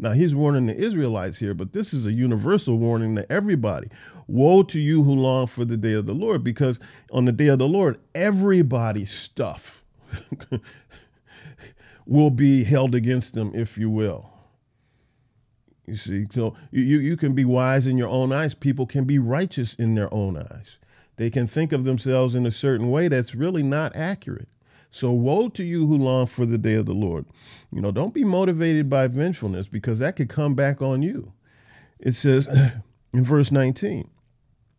Now 0.00 0.10
he's 0.10 0.34
warning 0.34 0.66
the 0.66 0.76
Israelites 0.76 1.38
here, 1.38 1.54
but 1.54 1.72
this 1.72 1.94
is 1.94 2.06
a 2.06 2.12
universal 2.12 2.76
warning 2.76 3.14
to 3.14 3.30
everybody. 3.30 3.88
Woe 4.26 4.64
to 4.64 4.80
you 4.80 5.04
who 5.04 5.12
long 5.12 5.46
for 5.46 5.64
the 5.64 5.76
day 5.76 5.92
of 5.92 6.06
the 6.06 6.12
Lord, 6.12 6.42
because 6.42 6.80
on 7.12 7.24
the 7.24 7.32
day 7.32 7.46
of 7.46 7.60
the 7.60 7.68
Lord, 7.68 8.00
everybody's 8.16 9.12
stuff 9.12 9.84
will 12.04 12.30
be 12.30 12.64
held 12.64 12.96
against 12.96 13.34
them, 13.34 13.52
if 13.54 13.78
you 13.78 13.88
will. 13.88 14.28
You 15.86 15.94
see, 15.94 16.26
so 16.30 16.56
you, 16.72 16.82
you 16.82 17.16
can 17.16 17.32
be 17.32 17.44
wise 17.44 17.86
in 17.86 17.96
your 17.96 18.08
own 18.08 18.32
eyes. 18.32 18.54
People 18.54 18.86
can 18.86 19.04
be 19.04 19.20
righteous 19.20 19.74
in 19.74 19.94
their 19.94 20.12
own 20.12 20.36
eyes. 20.36 20.78
They 21.14 21.30
can 21.30 21.46
think 21.46 21.70
of 21.70 21.84
themselves 21.84 22.34
in 22.34 22.44
a 22.44 22.50
certain 22.50 22.90
way 22.90 23.06
that's 23.06 23.36
really 23.36 23.62
not 23.62 23.94
accurate. 23.94 24.48
So 24.90 25.12
woe 25.12 25.48
to 25.50 25.62
you 25.62 25.86
who 25.86 25.96
long 25.96 26.26
for 26.26 26.44
the 26.46 26.58
day 26.58 26.74
of 26.74 26.86
the 26.86 26.94
Lord. 26.94 27.26
You 27.72 27.80
know, 27.80 27.92
don't 27.92 28.14
be 28.14 28.24
motivated 28.24 28.90
by 28.90 29.06
vengefulness 29.06 29.66
because 29.66 30.00
that 30.00 30.16
could 30.16 30.28
come 30.28 30.54
back 30.54 30.82
on 30.82 31.02
you. 31.02 31.32
It 32.00 32.16
says 32.16 32.46
in 33.12 33.24
verse 33.24 33.52
19, 33.52 34.08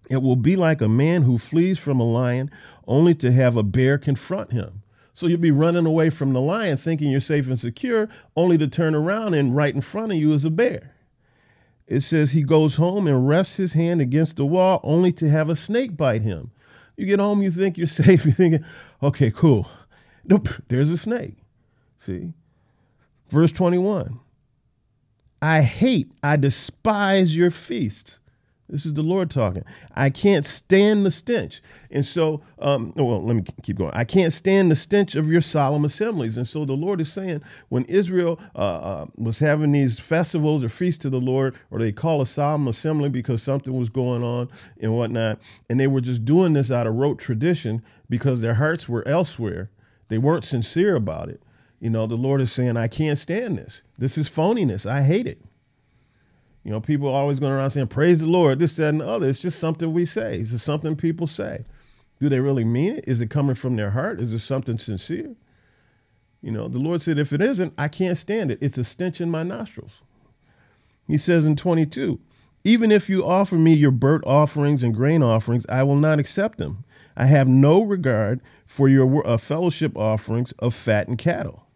it 0.10 0.22
will 0.22 0.36
be 0.36 0.56
like 0.56 0.82
a 0.82 0.90
man 0.90 1.22
who 1.22 1.38
flees 1.38 1.80
from 1.80 2.00
a 2.00 2.12
lion 2.12 2.52
only 2.88 3.16
to 3.16 3.32
have 3.32 3.56
a 3.56 3.64
bear 3.64 3.98
confront 3.98 4.52
him. 4.52 4.82
So 5.14 5.28
you'll 5.28 5.40
be 5.40 5.52
running 5.52 5.86
away 5.86 6.10
from 6.10 6.34
the 6.34 6.42
lion 6.42 6.78
thinking 6.78 7.12
you're 7.12 7.22
safe 7.22 7.48
and 7.48 7.60
secure, 7.60 8.10
only 8.36 8.58
to 8.58 8.68
turn 8.68 8.96
around 8.96 9.34
and 9.34 9.56
right 9.56 9.74
in 9.74 9.82
front 9.82 10.12
of 10.12 10.18
you 10.18 10.34
is 10.34 10.44
a 10.44 10.50
bear. 10.50 10.96
It 11.88 12.02
says 12.02 12.32
he 12.32 12.44
goes 12.44 12.76
home 12.76 13.08
and 13.08 13.28
rests 13.28 13.58
his 13.58 13.74
hand 13.74 14.02
against 14.02 14.38
the 14.38 14.46
wall 14.46 14.80
only 14.84 15.12
to 15.14 15.30
have 15.30 15.50
a 15.50 15.56
snake 15.56 15.96
bite 15.98 16.22
him. 16.22 16.52
You 16.96 17.06
get 17.06 17.20
home, 17.20 17.42
you 17.42 17.52
think 17.52 17.78
you're 17.78 17.88
safe, 17.88 18.26
you're 18.26 18.34
thinking, 18.34 18.66
okay, 19.02 19.32
cool. 19.32 19.70
Nope, 20.26 20.50
there's 20.68 20.90
a 20.90 20.98
snake. 20.98 21.36
See? 21.98 22.34
Verse 23.30 23.52
21 23.52 24.20
I 25.42 25.62
hate, 25.62 26.12
I 26.22 26.36
despise 26.36 27.36
your 27.36 27.52
feasts. 27.52 28.20
This 28.72 28.86
is 28.86 28.94
the 28.94 29.02
Lord 29.02 29.30
talking. 29.30 29.66
I 29.96 30.10
can't 30.10 30.46
stand 30.46 31.06
the 31.06 31.12
stench. 31.12 31.62
And 31.90 32.06
so, 32.06 32.42
um, 32.60 32.94
oh, 32.96 33.04
well, 33.04 33.22
let 33.22 33.36
me 33.36 33.44
keep 33.64 33.78
going. 33.78 33.92
I 33.94 34.06
can't 34.06 34.32
stand 34.32 34.72
the 34.72 34.78
stench 34.78 35.14
of 35.16 35.30
your 35.30 35.42
solemn 35.42 35.84
assemblies. 35.84 36.38
And 36.38 36.48
so 36.48 36.64
the 36.64 36.72
Lord 36.74 37.02
is 37.02 37.12
saying 37.12 37.42
when 37.68 37.84
Israel 37.86 38.40
uh, 38.56 38.60
uh, 38.60 39.06
was 39.18 39.40
having 39.40 39.72
these 39.72 40.00
festivals 40.00 40.64
or 40.64 40.70
feasts 40.70 41.02
to 41.02 41.10
the 41.10 41.20
Lord, 41.20 41.54
or 41.70 41.80
they 41.80 41.92
call 41.92 42.22
a 42.22 42.26
solemn 42.26 42.70
assembly 42.70 43.10
because 43.10 43.44
something 43.44 43.74
was 43.74 43.90
going 43.90 44.24
on 44.24 44.48
and 44.80 44.96
whatnot, 44.96 45.40
and 45.70 45.78
they 45.78 45.88
were 45.88 46.02
just 46.02 46.24
doing 46.24 46.54
this 46.54 46.72
out 46.72 46.88
of 46.88 46.96
rote 46.96 47.20
tradition 47.20 47.84
because 48.10 48.40
their 48.40 48.54
hearts 48.54 48.88
were 48.88 49.06
elsewhere 49.06 49.70
they 50.12 50.18
weren't 50.18 50.44
sincere 50.44 50.98
about 50.98 51.30
it. 51.30 51.42
You 51.80 51.90
know, 51.90 52.06
the 52.06 52.16
Lord 52.16 52.42
is 52.42 52.52
saying, 52.52 52.76
I 52.76 52.90
can't 52.90 53.18
stand 53.18 53.58
this. 53.58 53.82
This 53.98 54.18
is 54.18 54.30
phoniness. 54.30 54.86
I 54.86 55.04
hate 55.04 55.26
it. 55.26 55.40
You 56.66 56.72
know, 56.72 56.82
people 56.82 57.08
are 57.08 57.22
always 57.22 57.40
going 57.40 57.54
around 57.54 57.72
saying, 57.72 57.88
Praise 57.88 58.20
the 58.20 58.28
Lord, 58.28 58.60
this, 58.60 58.76
that, 58.76 58.90
and 58.90 59.00
the 59.00 59.08
other. 59.08 59.30
It's 59.30 59.40
just 59.40 59.58
something 59.58 59.94
we 59.94 60.04
say. 60.04 60.40
It's 60.40 60.52
just 60.52 60.66
something 60.66 60.98
people 60.98 61.28
say. 61.28 61.64
Do 62.20 62.28
they 62.28 62.42
really 62.42 62.66
mean 62.66 62.98
it? 62.98 63.06
Is 63.08 63.22
it 63.22 63.30
coming 63.30 63.56
from 63.56 63.78
their 63.78 63.92
heart? 63.92 64.20
Is 64.20 64.34
it 64.34 64.40
something 64.40 64.78
sincere? 64.78 65.34
You 66.42 66.52
know, 66.52 66.68
the 66.68 66.78
Lord 66.78 67.02
said, 67.02 67.18
If 67.18 67.32
it 67.32 67.42
isn't, 67.42 67.74
I 67.78 67.88
can't 67.88 68.18
stand 68.18 68.52
it. 68.52 68.60
It's 68.60 68.78
a 68.78 68.84
stench 68.84 69.22
in 69.22 69.32
my 69.32 69.44
nostrils. 69.44 70.02
He 71.08 71.18
says 71.18 71.46
in 71.46 71.56
22, 71.56 72.20
Even 72.66 72.92
if 72.92 73.10
you 73.10 73.26
offer 73.26 73.56
me 73.56 73.74
your 73.74 73.92
burnt 73.92 74.26
offerings 74.28 74.84
and 74.84 74.94
grain 74.94 75.24
offerings, 75.24 75.66
I 75.70 75.84
will 75.84 75.96
not 75.96 76.20
accept 76.20 76.58
them. 76.58 76.84
I 77.16 77.26
have 77.26 77.48
no 77.48 77.82
regard 77.82 78.42
for 78.66 78.88
your 78.88 79.26
uh, 79.28 79.38
fellowship 79.38 79.98
offerings 79.98 80.52
of 80.54 80.74
fat 80.74 81.08
and 81.08 81.18
cattle. 81.18 81.68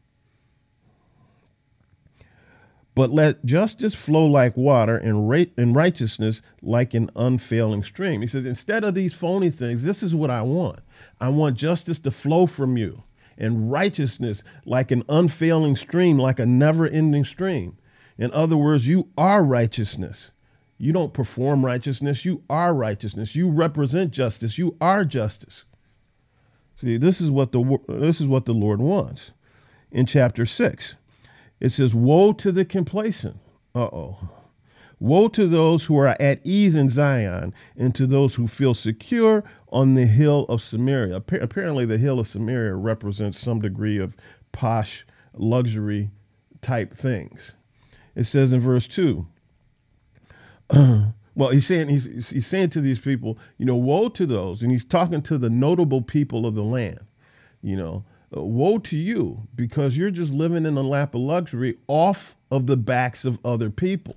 But 2.96 3.12
let 3.12 3.46
justice 3.46 3.94
flow 3.94 4.25
like 4.25 4.56
water 4.56 4.98
and, 4.98 5.50
and 5.58 5.75
righteousness 5.75 6.42
like 6.62 6.94
an 6.94 7.10
unfailing 7.18 7.84
stream. 7.84 8.22
He 8.22 8.27
says, 8.27 8.46
instead 8.46 8.86
of 8.86 8.96
these 8.96 9.13
phony 9.13 9.50
things, 9.50 9.84
this 9.84 10.01
is 10.01 10.15
what 10.15 10.30
I 10.30 10.42
want. 10.42 10.80
I 11.20 11.27
want 11.27 11.58
justice 11.58 12.00
to 12.00 12.12
flow 12.12 12.46
from 12.46 12.77
you 12.77 13.04
and 13.38 13.70
righteousness 13.70 14.44
like 14.65 14.92
an 14.92 15.04
unfailing 15.10 15.75
stream, 15.75 16.18
like 16.18 16.39
a 16.39 16.46
never 16.46 16.88
ending 16.88 17.25
stream. 17.25 17.77
In 18.18 18.32
other 18.32 18.56
words, 18.56 18.88
you 18.88 19.10
are 19.18 19.44
righteousness. 19.44 20.32
You 20.77 20.91
don't 20.91 21.13
perform 21.13 21.65
righteousness, 21.65 22.25
you 22.25 22.44
are 22.50 22.74
righteousness. 22.74 23.36
You 23.36 23.50
represent 23.50 24.12
justice, 24.12 24.58
you 24.58 24.75
are 24.82 25.05
justice. 25.05 25.65
See, 26.75 26.98
this 26.98 27.22
is 27.22 27.32
what 27.32 27.51
the 27.53 27.79
this 27.88 28.20
is 28.20 28.27
what 28.27 28.46
the 28.46 28.53
Lord 28.53 28.82
wants. 28.82 29.32
In 29.91 30.05
chapter 30.05 30.46
6, 30.46 30.96
it 31.62 31.72
says, 31.72 31.94
"Woe 31.94 32.34
to 32.34 32.51
the 32.51 32.65
complacent." 32.65 33.38
Uh-oh. 33.74 34.29
Woe 35.00 35.27
to 35.29 35.48
those 35.48 35.86
who 35.86 35.98
are 35.98 36.15
at 36.20 36.39
ease 36.44 36.75
in 36.75 36.89
Zion 36.89 37.53
and 37.77 37.94
to 37.96 38.08
those 38.08 38.36
who 38.36 38.48
feel 38.48 38.74
secure 38.74 39.44
on 39.70 39.94
the 39.94 40.05
hill 40.05 40.46
of 40.48 40.62
Samaria. 40.62 41.15
Apparently, 41.15 41.86
the 41.86 41.98
hill 41.98 42.20
of 42.20 42.27
Samaria 42.27 42.75
represents 42.75 43.39
some 43.39 43.60
degree 43.60 43.98
of 43.98 44.15
posh 44.51 45.05
luxury 45.34 46.12
type 46.62 46.94
things. 46.94 47.55
It 48.15 48.24
says 48.24 48.53
in 48.53 48.62
verse 48.62 48.88
2 48.88 49.27
well, 51.36 51.50
he's 51.50 51.66
saying 51.66 51.90
he's 51.90 52.30
he's 52.30 52.48
saying 52.48 52.70
to 52.72 52.82
these 52.82 53.00
people, 53.00 53.38
you 53.58 53.66
know, 53.66 53.76
woe 53.76 54.10
to 54.10 54.26
those, 54.26 54.62
and 54.62 54.72
he's 54.72 54.86
talking 54.86 55.22
to 55.24 55.38
the 55.38 55.50
notable 55.50 56.02
people 56.02 56.46
of 56.46 56.56
the 56.56 56.64
land. 56.64 57.00
You 57.62 57.78
know, 57.78 58.06
uh, 58.36 58.42
woe 58.42 58.78
to 58.80 58.98
you 58.98 59.48
because 59.56 59.98
you're 59.98 60.12
just 60.12 60.34
living 60.34 60.66
in 60.66 60.78
a 60.78 60.82
lap 60.82 61.16
of 61.16 61.22
luxury 61.22 61.78
off 61.88 62.36
of 62.52 62.68
the 62.68 62.78
backs 62.78 63.26
of 63.26 63.40
other 63.44 63.70
people. 63.70 64.16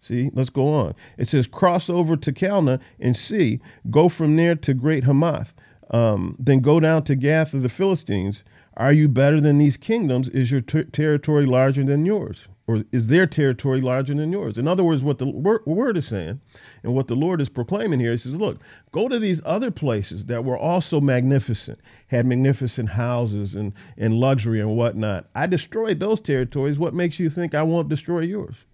See, 0.00 0.30
let's 0.34 0.50
go 0.50 0.68
on. 0.72 0.94
It 1.18 1.26
says, 1.26 1.46
cross 1.46 1.90
over 1.90 2.16
to 2.16 2.32
Calneh 2.32 2.80
and 3.00 3.16
see, 3.16 3.60
go 3.90 4.08
from 4.08 4.36
there 4.36 4.54
to 4.54 4.74
Great 4.74 5.04
Hamath, 5.04 5.52
um, 5.90 6.36
then 6.38 6.60
go 6.60 6.78
down 6.78 7.02
to 7.04 7.16
Gath 7.16 7.54
of 7.54 7.62
the 7.62 7.68
Philistines. 7.68 8.44
Are 8.76 8.92
you 8.92 9.08
better 9.08 9.40
than 9.40 9.58
these 9.58 9.76
kingdoms? 9.76 10.28
Is 10.28 10.50
your 10.50 10.60
ter- 10.60 10.84
territory 10.84 11.46
larger 11.46 11.82
than 11.82 12.06
yours? 12.06 12.46
Or 12.68 12.84
is 12.90 13.06
their 13.06 13.26
territory 13.26 13.80
larger 13.80 14.14
than 14.14 14.32
yours? 14.32 14.58
In 14.58 14.66
other 14.66 14.82
words, 14.82 15.02
what 15.02 15.18
the 15.18 15.26
word 15.26 15.96
is 15.96 16.08
saying 16.08 16.40
and 16.82 16.94
what 16.94 17.06
the 17.06 17.14
Lord 17.14 17.40
is 17.40 17.48
proclaiming 17.48 18.00
here, 18.00 18.10
he 18.10 18.18
says, 18.18 18.36
look, 18.36 18.58
go 18.90 19.08
to 19.08 19.20
these 19.20 19.40
other 19.44 19.70
places 19.70 20.26
that 20.26 20.44
were 20.44 20.58
also 20.58 21.00
magnificent, 21.00 21.78
had 22.08 22.26
magnificent 22.26 22.90
houses 22.90 23.54
and, 23.54 23.72
and 23.96 24.14
luxury 24.14 24.60
and 24.60 24.76
whatnot. 24.76 25.28
I 25.34 25.46
destroyed 25.46 26.00
those 26.00 26.20
territories. 26.20 26.78
What 26.78 26.92
makes 26.94 27.20
you 27.20 27.30
think 27.30 27.54
I 27.54 27.62
won't 27.62 27.88
destroy 27.88 28.20
yours? 28.20 28.64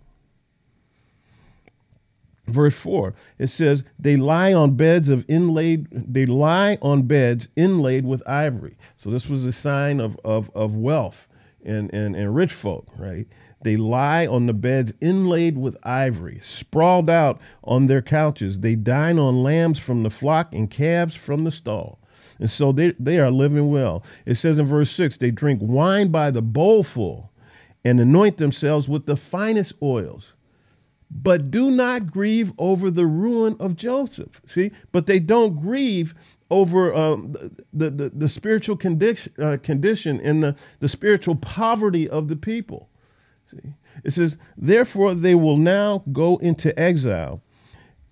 Verse 2.46 2.76
4, 2.76 3.14
it 3.38 3.48
says, 3.48 3.84
They 3.98 4.16
lie 4.16 4.52
on 4.52 4.74
beds 4.74 5.08
of 5.08 5.24
inlaid, 5.28 5.86
they 5.90 6.26
lie 6.26 6.76
on 6.82 7.02
beds 7.02 7.48
inlaid 7.56 8.04
with 8.04 8.26
ivory. 8.28 8.76
So 8.96 9.10
this 9.10 9.28
was 9.28 9.46
a 9.46 9.52
sign 9.52 10.00
of, 10.00 10.18
of, 10.24 10.50
of 10.54 10.76
wealth 10.76 11.28
and, 11.64 11.92
and, 11.94 12.16
and 12.16 12.34
rich 12.34 12.52
folk, 12.52 12.88
right? 12.98 13.26
They 13.62 13.76
lie 13.76 14.26
on 14.26 14.46
the 14.46 14.54
beds 14.54 14.92
inlaid 15.00 15.56
with 15.56 15.76
ivory, 15.82 16.40
sprawled 16.42 17.08
out 17.08 17.40
on 17.62 17.86
their 17.86 18.02
couches. 18.02 18.60
They 18.60 18.74
dine 18.74 19.18
on 19.18 19.42
lambs 19.42 19.78
from 19.78 20.02
the 20.02 20.10
flock 20.10 20.54
and 20.54 20.70
calves 20.70 21.14
from 21.14 21.44
the 21.44 21.52
stall. 21.52 21.98
And 22.38 22.50
so 22.50 22.72
they, 22.72 22.92
they 22.98 23.20
are 23.20 23.30
living 23.30 23.70
well. 23.70 24.02
It 24.26 24.34
says 24.34 24.58
in 24.58 24.66
verse 24.66 24.90
6 24.90 25.16
they 25.18 25.30
drink 25.30 25.60
wine 25.62 26.08
by 26.08 26.30
the 26.30 26.42
bowlful 26.42 27.30
and 27.84 28.00
anoint 28.00 28.38
themselves 28.38 28.88
with 28.88 29.06
the 29.06 29.16
finest 29.16 29.74
oils. 29.80 30.34
But 31.10 31.50
do 31.50 31.70
not 31.70 32.10
grieve 32.10 32.52
over 32.58 32.90
the 32.90 33.06
ruin 33.06 33.56
of 33.60 33.76
Joseph. 33.76 34.40
See, 34.46 34.72
but 34.92 35.06
they 35.06 35.20
don't 35.20 35.60
grieve 35.60 36.14
over 36.50 36.92
um, 36.94 37.32
the, 37.72 37.90
the, 37.90 38.10
the, 38.14 38.28
spiritual 38.28 38.76
condition, 38.76 39.32
uh, 39.38 39.56
condition 39.62 40.20
and 40.20 40.42
the, 40.42 40.56
the 40.80 40.88
spiritual 40.88 41.34
poverty 41.34 42.08
of 42.08 42.28
the 42.28 42.36
people. 42.36 42.88
See? 43.52 43.74
It 44.04 44.12
says, 44.12 44.36
Therefore 44.56 45.14
they 45.14 45.34
will 45.34 45.56
now 45.56 46.02
go 46.12 46.38
into 46.38 46.78
exile 46.78 47.42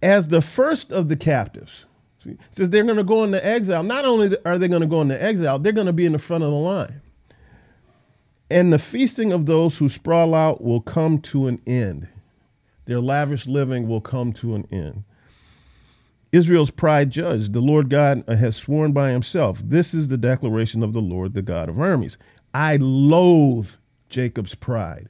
as 0.02 0.28
the 0.28 0.42
first 0.42 0.92
of 0.92 1.09
the 1.09 1.16
captives. 1.16 1.87
See? 2.20 2.32
It 2.32 2.38
says 2.50 2.70
they're 2.70 2.85
going 2.85 2.97
to 2.97 3.04
go 3.04 3.25
into 3.25 3.44
exile. 3.44 3.82
Not 3.82 4.04
only 4.04 4.37
are 4.44 4.59
they 4.59 4.68
going 4.68 4.82
to 4.82 4.87
go 4.87 5.00
into 5.00 5.20
exile, 5.20 5.59
they're 5.59 5.73
going 5.73 5.87
to 5.87 5.92
be 5.92 6.06
in 6.06 6.12
the 6.12 6.18
front 6.18 6.44
of 6.44 6.50
the 6.50 6.56
line. 6.56 7.00
And 8.50 8.73
the 8.73 8.78
feasting 8.78 9.32
of 9.32 9.47
those 9.47 9.78
who 9.78 9.88
sprawl 9.88 10.35
out 10.35 10.62
will 10.62 10.80
come 10.80 11.20
to 11.20 11.47
an 11.47 11.61
end. 11.66 12.09
Their 12.87 13.00
lavish 13.00 13.47
living 13.47 13.87
will 13.87 14.00
come 14.00 14.32
to 14.35 14.54
an 14.54 14.66
end. 14.73 15.04
Israel's 16.32 16.70
pride 16.70 17.11
judged. 17.11 17.52
The 17.52 17.61
Lord 17.61 17.88
God 17.88 18.25
has 18.28 18.56
sworn 18.56 18.92
by 18.92 19.11
himself. 19.11 19.61
This 19.64 19.94
is 19.94 20.09
the 20.09 20.18
declaration 20.18 20.82
of 20.82 20.92
the 20.92 21.00
Lord, 21.00 21.35
the 21.35 21.42
God 21.42 21.68
of 21.68 21.80
armies. 21.80 22.18
I 22.52 22.76
loathe 22.80 23.70
Jacob's 24.09 24.54
pride 24.54 25.09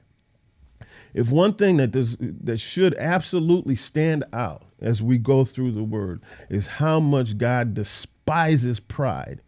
if 1.14 1.30
one 1.30 1.54
thing 1.54 1.76
that 1.78 1.90
does 1.90 2.16
that 2.18 2.58
should 2.58 2.94
absolutely 2.98 3.74
stand 3.74 4.24
out 4.32 4.62
as 4.80 5.02
we 5.02 5.18
go 5.18 5.44
through 5.44 5.72
the 5.72 5.82
word 5.82 6.22
is 6.48 6.66
how 6.66 7.00
much 7.00 7.36
God 7.38 7.74
despises 7.74 8.80
pride 8.80 9.40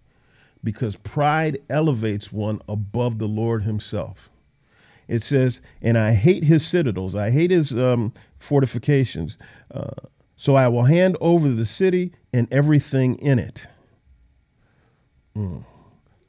because 0.64 0.96
pride 0.96 1.58
elevates 1.68 2.32
one 2.32 2.60
above 2.68 3.18
the 3.18 3.26
Lord 3.26 3.62
himself. 3.62 4.30
it 5.08 5.22
says, 5.22 5.60
and 5.80 5.98
I 5.98 6.14
hate 6.14 6.44
his 6.44 6.66
citadels, 6.66 7.14
I 7.14 7.30
hate 7.30 7.50
his 7.50 7.72
um, 7.72 8.12
fortifications. 8.38 9.36
Uh, 9.70 9.90
so 10.36 10.54
I 10.54 10.68
will 10.68 10.84
hand 10.84 11.16
over 11.20 11.48
the 11.48 11.66
city 11.66 12.12
and 12.32 12.52
everything 12.52 13.16
in 13.16 13.38
it. 13.38 13.66
Mm. 15.36 15.64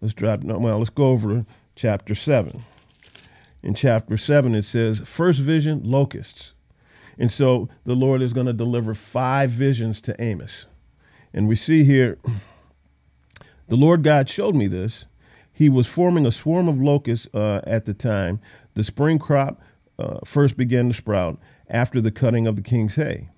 Let's 0.02 0.14
drop, 0.14 0.44
well, 0.44 0.78
let's 0.78 0.90
go 0.90 1.08
over 1.08 1.46
chapter 1.76 2.14
7. 2.14 2.64
In 3.64 3.74
chapter 3.74 4.18
7, 4.18 4.54
it 4.54 4.66
says, 4.66 5.00
First 5.00 5.40
vision, 5.40 5.82
locusts. 5.84 6.54
And 7.18 7.32
so 7.32 7.70
the 7.86 7.96
Lord 7.96 8.22
is 8.22 8.34
going 8.34 8.48
to 8.48 8.54
deliver 8.54 8.94
five 8.94 9.52
visions 9.52 10.02
to 10.02 10.22
Amos. 10.22 10.66
And 11.34 11.48
we 11.48 11.56
see 11.56 11.86
here, 11.86 12.18
the 13.70 13.78
Lord 13.78 14.04
God 14.04 14.30
showed 14.30 14.56
me 14.56 14.68
this. 14.68 15.06
He 15.52 15.70
was 15.70 15.88
forming 15.88 16.26
a 16.26 16.32
swarm 16.32 16.68
of 16.68 16.82
locusts 16.82 17.28
uh, 17.34 17.62
at 17.66 17.86
the 17.86 17.94
time. 17.94 18.42
The 18.74 18.84
spring 18.84 19.18
crop 19.18 19.62
uh, 19.98 20.18
first 20.26 20.58
began 20.58 20.90
to 20.90 20.94
sprout 20.94 21.40
after 21.70 22.02
the 22.02 22.12
cutting 22.12 22.48
of 22.48 22.56
the 22.56 22.62
king's 22.62 22.96
hay. 22.96 23.30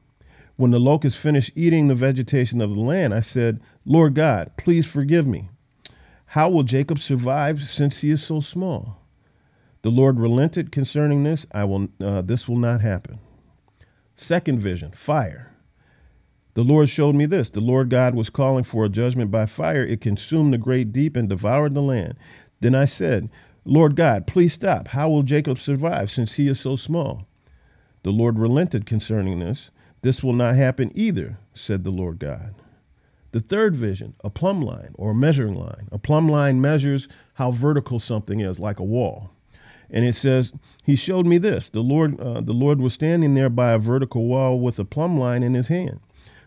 When 0.56 0.72
the 0.72 0.80
locusts 0.80 1.20
finished 1.20 1.52
eating 1.56 1.88
the 1.88 1.96
vegetation 1.96 2.62
of 2.62 2.74
the 2.74 2.82
land, 2.82 3.14
I 3.14 3.20
said, 3.20 3.60
Lord 3.86 4.16
God, 4.16 4.52
please 4.58 4.86
forgive 4.86 5.28
me. 5.28 5.50
How 6.28 6.50
will 6.50 6.64
Jacob 6.64 7.00
survive 7.00 7.64
since 7.64 8.00
he 8.00 8.10
is 8.10 8.24
so 8.24 8.40
small? 8.40 9.05
The 9.86 9.92
Lord 9.92 10.20
relented 10.20 10.72
concerning 10.72 11.22
this. 11.22 11.46
I 11.52 11.64
will. 11.64 11.90
Uh, 12.02 12.24
this 12.24 12.48
will 12.48 12.58
not 12.58 12.82
happen. 12.82 13.20
Second 14.16 14.60
vision: 14.60 14.90
fire. 14.90 15.54
The 16.56 16.64
Lord 16.64 16.90
showed 16.90 17.14
me 17.14 17.28
this. 17.28 17.52
The 17.52 17.60
Lord 17.60 17.92
God 17.92 18.16
was 18.16 18.32
calling 18.32 18.64
for 18.64 18.84
a 18.84 18.90
judgment 18.90 19.30
by 19.30 19.46
fire. 19.46 19.86
It 19.86 20.02
consumed 20.02 20.52
the 20.52 20.58
great 20.58 20.92
deep 20.92 21.16
and 21.16 21.30
devoured 21.30 21.76
the 21.76 21.84
land. 21.84 22.16
Then 22.62 22.74
I 22.74 22.86
said, 22.86 23.30
Lord 23.64 23.96
God, 23.96 24.26
please 24.26 24.54
stop. 24.54 24.88
How 24.88 25.08
will 25.08 25.22
Jacob 25.22 25.60
survive 25.60 26.10
since 26.10 26.34
he 26.34 26.48
is 26.48 26.60
so 26.60 26.76
small? 26.76 27.28
The 28.02 28.10
Lord 28.10 28.40
relented 28.40 28.88
concerning 28.88 29.38
this. 29.38 29.70
This 30.02 30.24
will 30.24 30.34
not 30.34 30.56
happen 30.56 30.92
either, 30.96 31.38
said 31.54 31.84
the 31.84 31.92
Lord 31.92 32.18
God. 32.18 32.56
The 33.34 33.40
third 33.40 33.76
vision, 33.76 34.16
a 34.24 34.32
plumb 34.32 34.64
line 34.64 34.96
or 34.96 35.12
a 35.12 35.16
measuring 35.16 35.54
line. 35.54 35.90
A 35.92 36.00
plumb 36.00 36.28
line 36.28 36.60
measures 36.60 37.08
how 37.36 37.52
vertical 37.52 38.00
something 38.00 38.40
is, 38.40 38.60
like 38.60 38.80
a 38.80 38.84
wall. 38.84 39.35
And 39.90 40.06
it 40.06 40.16
says, 40.16 40.52
He 40.84 40.96
showed 40.96 41.28
me 41.28 41.38
this. 41.38 41.70
The 41.70 41.82
Lord, 41.82 42.20
uh, 42.20 42.42
the 42.42 42.54
Lord 42.54 42.82
was 42.82 42.94
standing 42.94 43.34
there 43.34 43.50
by 43.50 43.72
a 43.72 43.80
vertical 43.80 44.26
wall 44.26 44.60
with 44.60 44.80
a 44.80 44.86
plumb 44.86 45.20
line 45.20 45.44
in 45.44 45.54
his 45.54 45.68
hand. 45.68 46.00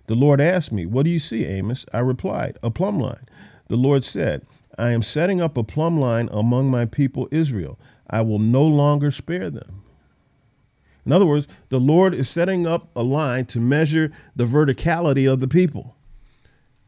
The 0.06 0.14
Lord 0.14 0.40
asked 0.40 0.72
me, 0.72 0.86
What 0.86 1.04
do 1.04 1.10
you 1.10 1.20
see, 1.20 1.44
Amos? 1.44 1.84
I 1.92 1.98
replied, 2.00 2.58
A 2.62 2.70
plumb 2.70 2.98
line. 2.98 3.26
The 3.68 3.76
Lord 3.76 4.04
said, 4.04 4.46
I 4.78 4.90
am 4.90 5.02
setting 5.02 5.40
up 5.40 5.56
a 5.56 5.64
plumb 5.64 5.98
line 5.98 6.28
among 6.32 6.70
my 6.70 6.86
people 6.86 7.28
Israel. 7.30 7.78
I 8.08 8.22
will 8.22 8.38
no 8.38 8.62
longer 8.62 9.10
spare 9.10 9.50
them. 9.50 9.82
In 11.04 11.12
other 11.12 11.26
words, 11.26 11.48
the 11.68 11.80
Lord 11.80 12.14
is 12.14 12.28
setting 12.28 12.66
up 12.66 12.88
a 12.94 13.02
line 13.02 13.46
to 13.46 13.60
measure 13.60 14.12
the 14.36 14.44
verticality 14.44 15.30
of 15.30 15.40
the 15.40 15.48
people. 15.48 15.96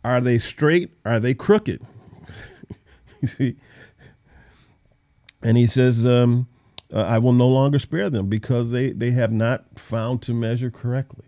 Are 0.04 0.21
they 0.21 0.38
straight? 0.38 0.90
Are 1.04 1.21
they 1.21 1.35
crooked? 1.35 1.85
you 3.23 3.28
see? 3.28 3.57
And 5.43 5.57
he 5.57 5.67
says, 5.67 6.05
um, 6.05 6.47
I 6.93 7.19
will 7.19 7.33
no 7.33 7.49
longer 7.49 7.79
spare 7.79 8.11
them 8.11 8.29
because 8.29 8.71
they, 8.71 8.91
they 8.91 9.13
have 9.13 9.33
not 9.33 9.79
found 9.79 10.23
to 10.23 10.35
measure 10.35 10.71
correctly. 10.71 11.25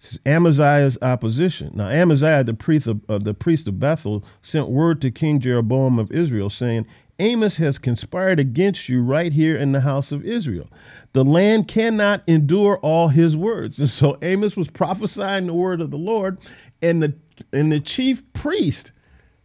This 0.00 0.14
is 0.14 0.20
Amaziah's 0.26 0.98
opposition. 1.00 1.70
Now, 1.74 1.88
Amaziah, 1.88 2.42
the 2.42 2.54
priest, 2.54 2.88
of, 2.88 3.00
uh, 3.08 3.18
the 3.18 3.34
priest 3.34 3.68
of 3.68 3.78
Bethel, 3.78 4.24
sent 4.42 4.68
word 4.68 5.00
to 5.02 5.12
King 5.12 5.38
Jeroboam 5.38 5.98
of 5.98 6.10
Israel, 6.10 6.50
saying, 6.50 6.86
Amos 7.20 7.56
has 7.58 7.78
conspired 7.78 8.40
against 8.40 8.88
you 8.88 9.00
right 9.00 9.32
here 9.32 9.56
in 9.56 9.70
the 9.70 9.82
house 9.82 10.10
of 10.10 10.24
Israel. 10.24 10.68
The 11.12 11.24
land 11.24 11.68
cannot 11.68 12.22
endure 12.26 12.78
all 12.78 13.08
his 13.08 13.36
words. 13.36 13.78
And 13.78 13.88
so 13.88 14.18
Amos 14.22 14.56
was 14.56 14.68
prophesying 14.68 15.46
the 15.46 15.54
word 15.54 15.80
of 15.80 15.92
the 15.92 15.98
Lord, 15.98 16.38
and 16.80 17.00
the 17.00 17.14
and 17.52 17.70
the 17.70 17.80
chief 17.80 18.22
priest 18.32 18.92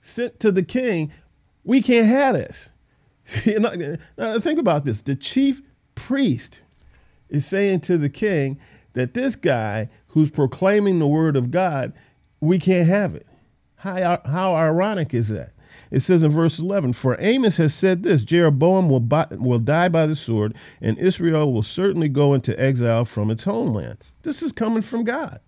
sent 0.01 0.39
to 0.39 0.51
the 0.51 0.63
king, 0.63 1.11
We 1.63 1.81
can't 1.81 2.07
have 2.07 2.35
this. 2.35 2.69
now 4.17 4.39
think 4.39 4.59
about 4.59 4.85
this. 4.85 5.01
The 5.01 5.15
chief 5.15 5.61
priest 5.95 6.61
is 7.29 7.45
saying 7.45 7.81
to 7.81 7.97
the 7.97 8.09
king 8.09 8.59
that 8.93 9.13
this 9.13 9.35
guy 9.35 9.89
who's 10.07 10.31
proclaiming 10.31 10.99
the 10.99 11.07
word 11.07 11.35
of 11.35 11.51
God, 11.51 11.93
we 12.39 12.59
can't 12.59 12.87
have 12.87 13.15
it. 13.15 13.27
How, 13.77 14.21
how 14.25 14.55
ironic 14.55 15.13
is 15.13 15.29
that? 15.29 15.51
It 15.91 16.01
says 16.01 16.23
in 16.23 16.31
verse 16.31 16.59
11, 16.59 16.93
For 16.93 17.15
Amos 17.19 17.57
has 17.57 17.73
said 17.73 18.03
this 18.03 18.23
Jeroboam 18.23 18.89
will, 18.89 18.99
buy, 18.99 19.27
will 19.31 19.59
die 19.59 19.89
by 19.89 20.05
the 20.05 20.15
sword, 20.15 20.53
and 20.81 20.97
Israel 20.97 21.53
will 21.53 21.63
certainly 21.63 22.09
go 22.09 22.33
into 22.33 22.59
exile 22.59 23.05
from 23.05 23.29
its 23.29 23.43
homeland. 23.43 23.97
This 24.23 24.41
is 24.41 24.51
coming 24.51 24.81
from 24.81 25.03
God. 25.03 25.39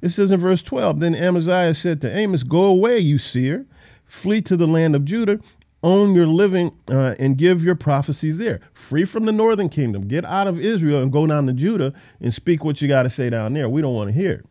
It 0.00 0.10
says 0.10 0.30
in 0.30 0.40
verse 0.40 0.62
12, 0.62 1.00
Then 1.00 1.14
Amaziah 1.14 1.74
said 1.74 2.00
to 2.02 2.16
Amos, 2.16 2.42
Go 2.42 2.64
away, 2.64 2.98
you 2.98 3.18
seer, 3.18 3.66
flee 4.04 4.42
to 4.42 4.56
the 4.56 4.66
land 4.66 4.94
of 4.94 5.04
Judah, 5.04 5.40
own 5.82 6.14
your 6.14 6.26
living 6.26 6.72
uh, 6.88 7.14
and 7.18 7.36
give 7.36 7.64
your 7.64 7.74
prophecies 7.74 8.38
there. 8.38 8.60
Free 8.72 9.04
from 9.04 9.24
the 9.24 9.32
northern 9.32 9.68
kingdom. 9.68 10.08
Get 10.08 10.24
out 10.24 10.46
of 10.46 10.60
Israel 10.60 11.02
and 11.02 11.12
go 11.12 11.26
down 11.26 11.46
to 11.46 11.52
Judah 11.52 11.92
and 12.20 12.32
speak 12.32 12.64
what 12.64 12.80
you 12.80 12.88
got 12.88 13.02
to 13.02 13.10
say 13.10 13.30
down 13.30 13.54
there. 13.54 13.68
We 13.68 13.82
don't 13.82 13.94
want 13.94 14.08
to 14.08 14.14
hear 14.14 14.32
it. 14.32 14.46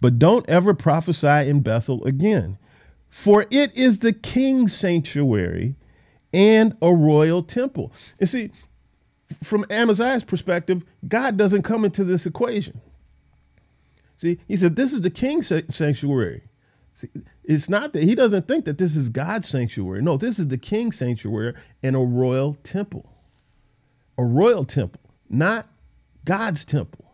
But 0.00 0.18
don't 0.18 0.48
ever 0.48 0.74
prophesy 0.74 1.48
in 1.48 1.60
Bethel 1.60 2.04
again, 2.04 2.58
for 3.08 3.46
it 3.50 3.74
is 3.76 3.98
the 3.98 4.12
king's 4.12 4.76
sanctuary 4.76 5.74
and 6.32 6.76
a 6.80 6.94
royal 6.94 7.42
temple. 7.42 7.92
You 8.20 8.26
see, 8.26 8.50
from 9.42 9.64
Amaziah's 9.70 10.24
perspective, 10.24 10.84
God 11.06 11.36
doesn't 11.36 11.62
come 11.62 11.84
into 11.84 12.04
this 12.04 12.26
equation. 12.26 12.80
See, 14.16 14.38
he 14.48 14.56
said, 14.56 14.76
This 14.76 14.92
is 14.92 15.00
the 15.00 15.10
king's 15.10 15.52
sanctuary. 15.70 16.42
See, 16.94 17.08
it's 17.48 17.70
not 17.70 17.94
that 17.94 18.04
he 18.04 18.14
doesn't 18.14 18.46
think 18.46 18.66
that 18.66 18.76
this 18.76 18.94
is 18.94 19.08
God's 19.08 19.48
sanctuary. 19.48 20.02
No, 20.02 20.18
this 20.18 20.38
is 20.38 20.48
the 20.48 20.58
king's 20.58 20.98
sanctuary 20.98 21.54
and 21.82 21.96
a 21.96 22.00
royal 22.00 22.54
temple. 22.62 23.10
A 24.18 24.24
royal 24.24 24.66
temple, 24.66 25.00
not 25.30 25.66
God's 26.26 26.66
temple. 26.66 27.06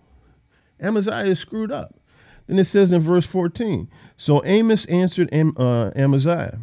Amaziah 0.81 1.27
is 1.27 1.38
screwed 1.38 1.70
up. 1.70 2.01
Then 2.49 2.59
it 2.59 2.64
says 2.64 2.90
in 2.90 3.01
verse 3.01 3.25
14 3.25 3.88
So 4.16 4.44
Amos 4.44 4.87
answered 4.87 5.29
Am, 5.33 5.55
uh, 5.57 5.92
Amaziah. 5.94 6.59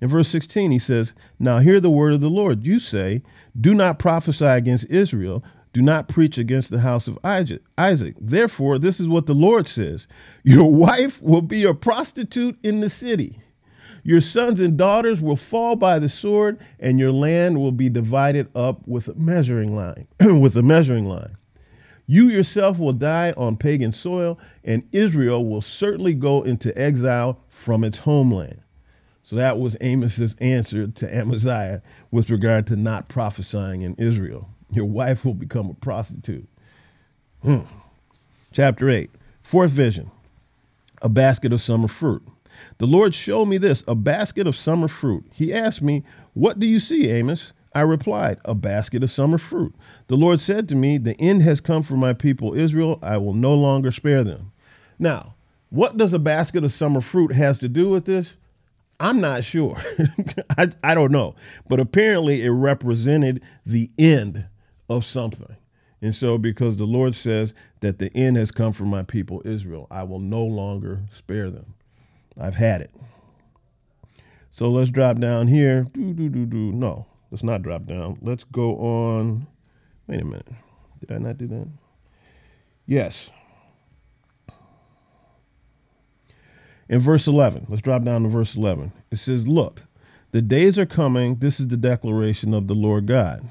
In 0.00 0.08
verse 0.08 0.28
16, 0.28 0.70
he 0.70 0.78
says, 0.78 1.12
Now 1.38 1.58
hear 1.58 1.80
the 1.80 1.90
word 1.90 2.14
of 2.14 2.20
the 2.20 2.30
Lord. 2.30 2.64
You 2.64 2.78
say, 2.78 3.22
Do 3.60 3.74
not 3.74 3.98
prophesy 3.98 4.44
against 4.44 4.86
Israel, 4.88 5.42
do 5.72 5.82
not 5.82 6.08
preach 6.08 6.36
against 6.36 6.70
the 6.70 6.80
house 6.80 7.06
of 7.06 7.18
Isaac. 7.24 8.14
Therefore, 8.20 8.78
this 8.78 8.98
is 8.98 9.08
what 9.08 9.26
the 9.26 9.34
Lord 9.34 9.68
says 9.68 10.06
Your 10.42 10.72
wife 10.72 11.22
will 11.22 11.42
be 11.42 11.64
a 11.64 11.74
prostitute 11.74 12.58
in 12.62 12.80
the 12.80 12.90
city. 12.90 13.40
Your 14.02 14.20
sons 14.20 14.60
and 14.60 14.78
daughters 14.78 15.20
will 15.20 15.36
fall 15.36 15.76
by 15.76 15.98
the 15.98 16.08
sword, 16.08 16.58
and 16.78 16.98
your 16.98 17.12
land 17.12 17.60
will 17.60 17.72
be 17.72 17.88
divided 17.88 18.48
up 18.56 18.86
with 18.88 19.08
a 19.08 19.14
measuring 19.14 19.76
line. 19.76 20.08
with 20.20 20.56
a 20.56 20.62
measuring 20.62 21.04
line. 21.04 21.36
You 22.06 22.28
yourself 22.28 22.78
will 22.78 22.94
die 22.94 23.32
on 23.36 23.56
pagan 23.56 23.92
soil, 23.92 24.38
and 24.64 24.82
Israel 24.90 25.44
will 25.44 25.60
certainly 25.60 26.14
go 26.14 26.42
into 26.42 26.76
exile 26.76 27.38
from 27.48 27.84
its 27.84 27.98
homeland. 27.98 28.62
So 29.22 29.36
that 29.36 29.60
was 29.60 29.76
Amos's 29.80 30.34
answer 30.40 30.88
to 30.88 31.14
Amaziah 31.14 31.82
with 32.10 32.30
regard 32.30 32.66
to 32.68 32.76
not 32.76 33.08
prophesying 33.08 33.82
in 33.82 33.94
Israel 33.94 34.50
your 34.72 34.86
wife 34.86 35.24
will 35.24 35.34
become 35.34 35.70
a 35.70 35.74
prostitute. 35.74 36.48
Hmm. 37.42 37.60
Chapter 38.52 38.90
8, 38.90 39.10
fourth 39.42 39.70
vision 39.72 40.10
a 41.02 41.08
basket 41.08 41.52
of 41.52 41.62
summer 41.62 41.88
fruit. 41.88 42.22
The 42.78 42.86
Lord 42.86 43.14
showed 43.14 43.46
me 43.46 43.58
this 43.58 43.82
a 43.88 43.94
basket 43.94 44.46
of 44.46 44.56
summer 44.56 44.88
fruit. 44.88 45.24
He 45.32 45.52
asked 45.52 45.82
me, 45.82 46.04
What 46.34 46.60
do 46.60 46.66
you 46.66 46.80
see, 46.80 47.08
Amos? 47.08 47.52
I 47.74 47.82
replied, 47.82 48.38
A 48.44 48.54
basket 48.54 49.02
of 49.02 49.10
summer 49.10 49.38
fruit. 49.38 49.74
The 50.08 50.16
Lord 50.16 50.40
said 50.40 50.68
to 50.68 50.74
me, 50.74 50.98
The 50.98 51.18
end 51.20 51.42
has 51.42 51.60
come 51.60 51.82
for 51.82 51.94
my 51.94 52.12
people 52.12 52.54
Israel. 52.54 52.98
I 53.02 53.16
will 53.16 53.34
no 53.34 53.54
longer 53.54 53.90
spare 53.90 54.24
them. 54.24 54.52
Now, 54.98 55.34
what 55.70 55.96
does 55.96 56.12
a 56.12 56.18
basket 56.18 56.64
of 56.64 56.72
summer 56.72 57.00
fruit 57.00 57.32
has 57.32 57.58
to 57.58 57.68
do 57.68 57.88
with 57.88 58.04
this? 58.04 58.36
I'm 58.98 59.20
not 59.20 59.44
sure. 59.44 59.78
I, 60.58 60.68
I 60.84 60.94
don't 60.94 61.12
know. 61.12 61.34
But 61.68 61.80
apparently 61.80 62.42
it 62.42 62.50
represented 62.50 63.40
the 63.64 63.90
end 63.98 64.44
of 64.90 65.04
something. 65.04 65.56
And 66.02 66.14
so, 66.14 66.36
because 66.36 66.76
the 66.76 66.84
Lord 66.84 67.14
says 67.14 67.54
that 67.80 67.98
the 67.98 68.14
end 68.14 68.36
has 68.36 68.50
come 68.50 68.72
for 68.72 68.84
my 68.84 69.02
people 69.02 69.40
Israel, 69.44 69.86
I 69.90 70.02
will 70.02 70.18
no 70.18 70.44
longer 70.44 71.02
spare 71.10 71.50
them. 71.50 71.74
I've 72.38 72.56
had 72.56 72.80
it. 72.80 72.90
So 74.50 74.68
let's 74.68 74.90
drop 74.90 75.18
down 75.18 75.46
here. 75.46 75.86
Do, 75.92 76.12
do, 76.12 76.28
do, 76.28 76.44
do. 76.44 76.72
No, 76.72 77.06
let's 77.30 77.44
not 77.44 77.62
drop 77.62 77.86
down. 77.86 78.18
Let's 78.20 78.44
go 78.44 78.76
on. 78.76 79.46
Wait 80.06 80.20
a 80.20 80.24
minute. 80.24 80.48
Did 81.00 81.12
I 81.12 81.18
not 81.18 81.38
do 81.38 81.46
that? 81.48 81.68
Yes. 82.86 83.30
In 86.88 86.98
verse 86.98 87.28
11, 87.28 87.66
let's 87.68 87.82
drop 87.82 88.02
down 88.02 88.24
to 88.24 88.28
verse 88.28 88.56
11. 88.56 88.92
It 89.12 89.18
says, 89.18 89.46
Look, 89.46 89.82
the 90.32 90.42
days 90.42 90.78
are 90.78 90.86
coming. 90.86 91.36
This 91.36 91.60
is 91.60 91.68
the 91.68 91.76
declaration 91.76 92.52
of 92.52 92.66
the 92.66 92.74
Lord 92.74 93.06
God 93.06 93.48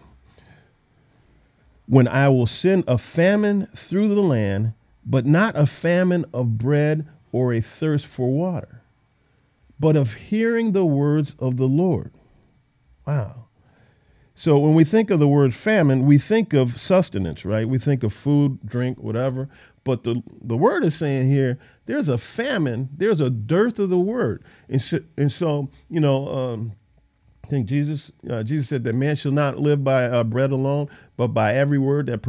when 1.90 2.08
I 2.08 2.30
will 2.30 2.46
send 2.46 2.84
a 2.88 3.00
famine 3.00 3.66
through 3.76 4.10
the 4.10 4.22
land, 4.22 4.74
but 5.04 5.26
not 5.26 5.58
a 5.58 5.66
famine 5.66 6.24
of 6.32 6.60
bread 6.60 7.08
or 7.32 7.52
a 7.52 7.62
thirst 7.62 8.06
for 8.06 8.32
water, 8.32 8.84
but 9.80 9.96
of 9.96 10.14
hearing 10.14 10.74
the 10.74 10.86
words 10.86 11.36
of 11.40 11.58
the 11.58 11.66
Lord. 11.66 12.12
Wow. 13.08 13.48
So 14.36 14.60
when 14.60 14.76
we 14.76 14.84
think 14.84 15.10
of 15.10 15.20
the 15.20 15.28
word 15.28 15.56
famine, 15.56 16.06
we 16.06 16.20
think 16.20 16.54
of 16.54 16.80
sustenance, 16.80 17.44
right? 17.44 17.68
We 17.68 17.80
think 17.80 18.04
of 18.04 18.14
food, 18.14 18.60
drink, 18.64 19.00
whatever. 19.00 19.50
But 19.84 20.04
the, 20.04 20.22
the 20.42 20.56
word 20.56 20.86
is 20.86 20.94
saying 20.94 21.28
here, 21.28 21.58
there's 21.88 22.08
a 22.08 22.20
famine, 22.20 22.90
there's 22.96 23.20
a 23.20 23.32
dearth 23.32 23.80
of 23.80 23.90
the 23.90 23.98
word. 23.98 24.44
And 24.70 24.80
so, 24.80 25.00
and 25.18 25.32
so 25.32 25.72
you 25.90 26.00
know, 26.00 26.28
um, 26.30 26.74
I 27.50 27.52
think 27.52 27.66
Jesus 27.66 28.12
uh, 28.30 28.44
Jesus 28.44 28.70
said 28.70 28.84
that 28.84 28.94
man 28.94 29.16
shall 29.16 29.32
not 29.32 29.58
live 29.58 29.84
by 29.84 30.04
uh, 30.04 30.24
bread 30.24 30.52
alone, 30.52 30.88
but 31.18 31.30
by 31.30 31.56
every 31.56 31.80
word 31.80 32.06
that 32.06 32.20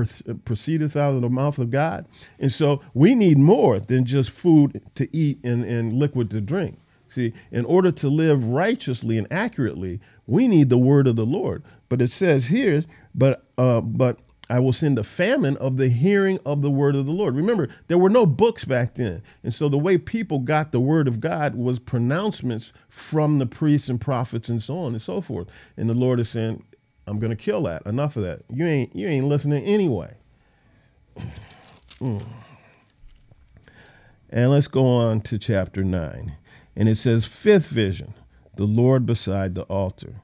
proceedeth 0.47 0.97
out 0.97 1.13
of 1.13 1.21
the 1.21 1.29
mouth 1.29 1.59
of 1.59 1.71
God. 1.71 2.07
And 2.39 2.51
so 2.51 2.81
we 2.95 3.15
need 3.15 3.37
more 3.37 3.79
than 3.81 4.07
just 4.07 4.31
food 4.31 4.81
to 4.95 5.15
eat 5.15 5.39
and, 5.45 5.63
and 5.63 5.93
liquid 5.93 6.31
to 6.31 6.41
drink. 6.41 6.79
See, 7.07 7.35
in 7.53 7.67
order 7.67 7.93
to 7.93 8.09
live 8.09 8.47
righteously 8.47 9.19
and 9.19 9.27
accurately, 9.31 10.01
we 10.27 10.49
need 10.49 10.71
the 10.71 10.79
word 10.79 11.07
of 11.07 11.17
the 11.17 11.27
Lord. 11.27 11.65
But 11.91 12.01
it 12.01 12.11
says 12.11 12.47
here, 12.47 12.87
but 13.15 13.45
uh, 13.59 13.83
but 13.83 14.17
I 14.51 14.59
will 14.59 14.73
send 14.73 14.99
a 14.99 15.05
famine 15.05 15.57
of 15.59 15.77
the 15.77 15.89
hearing 15.89 16.41
of 16.45 16.61
the 16.61 16.73
word 16.73 16.97
of 16.97 17.07
the 17.07 17.13
Lord. 17.13 17.37
Remember, 17.37 17.69
there 17.87 17.97
were 17.97 18.11
no 18.11 18.27
books 18.27 18.65
back 18.65 18.97
then. 18.97 19.23
And 19.45 19.55
so 19.55 19.69
the 19.69 19.79
way 19.79 19.97
people 19.97 20.41
got 20.41 20.73
the 20.73 20.81
word 20.81 21.07
of 21.07 21.21
God 21.21 21.55
was 21.55 21.79
pronouncements 21.79 22.73
from 22.89 23.39
the 23.39 23.47
priests 23.47 23.89
and 23.89 24.01
prophets 24.01 24.49
and 24.49 24.61
so 24.61 24.77
on 24.79 24.93
and 24.93 25.01
so 25.01 25.21
forth. 25.21 25.47
And 25.77 25.89
the 25.89 25.95
Lord 25.95 26.19
is 26.19 26.29
saying, 26.29 26.65
I'm 27.07 27.21
going 27.21 27.31
to 27.31 27.37
kill 27.37 27.63
that. 27.63 27.87
Enough 27.87 28.17
of 28.17 28.25
that. 28.25 28.43
You 28.53 28.67
ain't 28.67 28.95
you 28.95 29.07
ain't 29.07 29.27
listening 29.27 29.65
anyway. 29.65 30.15
Mm. 32.01 32.25
And 34.31 34.51
let's 34.51 34.69
go 34.69 34.87
on 34.87 35.21
to 35.21 35.39
chapter 35.39 35.85
9. 35.85 36.35
And 36.75 36.89
it 36.89 36.97
says, 36.97 37.27
Fifth 37.27 37.67
vision, 37.67 38.15
the 38.57 38.65
Lord 38.65 39.05
beside 39.05 39.55
the 39.55 39.65
altar. 39.65 40.23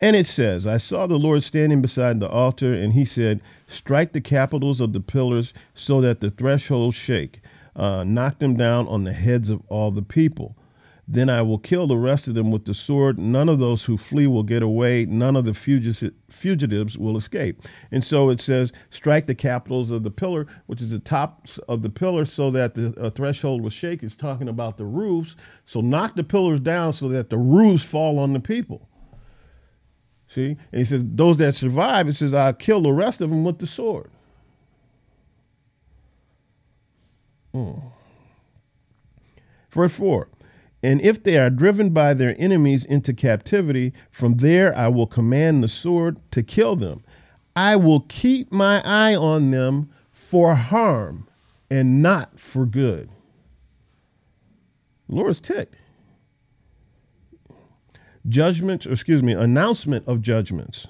And 0.00 0.16
it 0.16 0.26
says, 0.26 0.66
I 0.66 0.76
saw 0.76 1.06
the 1.06 1.18
Lord 1.18 1.44
standing 1.44 1.80
beside 1.80 2.20
the 2.20 2.28
altar, 2.28 2.72
and 2.72 2.92
he 2.92 3.04
said, 3.04 3.40
Strike 3.68 4.12
the 4.12 4.20
capitals 4.20 4.80
of 4.80 4.92
the 4.92 5.00
pillars 5.00 5.54
so 5.74 6.00
that 6.00 6.20
the 6.20 6.30
thresholds 6.30 6.96
shake. 6.96 7.40
Uh, 7.76 8.04
knock 8.04 8.38
them 8.38 8.56
down 8.56 8.86
on 8.88 9.04
the 9.04 9.12
heads 9.12 9.48
of 9.48 9.62
all 9.68 9.90
the 9.90 10.02
people. 10.02 10.56
Then 11.06 11.28
I 11.28 11.42
will 11.42 11.58
kill 11.58 11.86
the 11.86 11.98
rest 11.98 12.28
of 12.28 12.34
them 12.34 12.50
with 12.50 12.64
the 12.64 12.72
sword. 12.72 13.18
None 13.18 13.48
of 13.48 13.58
those 13.58 13.84
who 13.84 13.98
flee 13.98 14.26
will 14.26 14.42
get 14.42 14.62
away. 14.62 15.04
None 15.04 15.36
of 15.36 15.44
the 15.44 15.52
fugitives 15.52 16.96
will 16.96 17.16
escape. 17.16 17.62
And 17.90 18.02
so 18.02 18.30
it 18.30 18.40
says, 18.40 18.72
strike 18.88 19.26
the 19.26 19.34
capitals 19.34 19.90
of 19.90 20.02
the 20.02 20.10
pillar, 20.10 20.46
which 20.66 20.80
is 20.80 20.92
the 20.92 20.98
tops 20.98 21.58
of 21.68 21.82
the 21.82 21.90
pillar, 21.90 22.24
so 22.24 22.50
that 22.52 22.74
the 22.74 22.94
uh, 22.98 23.10
threshold 23.10 23.60
will 23.60 23.70
shake. 23.70 24.02
It's 24.02 24.16
talking 24.16 24.48
about 24.48 24.78
the 24.78 24.86
roofs. 24.86 25.36
So 25.66 25.82
knock 25.82 26.16
the 26.16 26.24
pillars 26.24 26.60
down 26.60 26.94
so 26.94 27.08
that 27.08 27.28
the 27.28 27.38
roofs 27.38 27.84
fall 27.84 28.18
on 28.18 28.32
the 28.32 28.40
people. 28.40 28.88
See? 30.28 30.56
And 30.72 30.78
he 30.78 30.84
says, 30.84 31.04
those 31.06 31.36
that 31.38 31.54
survive, 31.54 32.08
it 32.08 32.16
says, 32.16 32.34
I'll 32.34 32.52
kill 32.52 32.82
the 32.82 32.92
rest 32.92 33.20
of 33.20 33.30
them 33.30 33.44
with 33.44 33.58
the 33.58 33.66
sword. 33.66 34.10
Mm. 37.54 37.92
Verse 39.70 39.92
4 39.92 40.28
and 40.84 41.00
if 41.00 41.22
they 41.22 41.38
are 41.38 41.48
driven 41.48 41.90
by 41.94 42.12
their 42.12 42.36
enemies 42.38 42.84
into 42.84 43.14
captivity, 43.14 43.94
from 44.10 44.36
there 44.36 44.76
I 44.76 44.88
will 44.88 45.06
command 45.06 45.64
the 45.64 45.68
sword 45.68 46.18
to 46.32 46.42
kill 46.42 46.76
them. 46.76 47.02
I 47.56 47.74
will 47.74 48.00
keep 48.00 48.52
my 48.52 48.82
eye 48.84 49.14
on 49.16 49.50
them 49.50 49.88
for 50.12 50.54
harm 50.54 51.26
and 51.70 52.02
not 52.02 52.38
for 52.38 52.66
good. 52.66 53.08
The 55.08 55.14
Lord 55.14 55.30
is 55.30 55.40
ticked. 55.40 55.74
Judgments, 58.28 58.86
excuse 58.86 59.22
me, 59.22 59.32
announcement 59.32 60.06
of 60.08 60.22
judgments. 60.22 60.88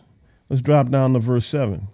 Let's 0.49 0.62
drop 0.62 0.90
down 0.90 1.14
to 1.14 1.18
verse 1.18 1.47
7. 1.47 1.88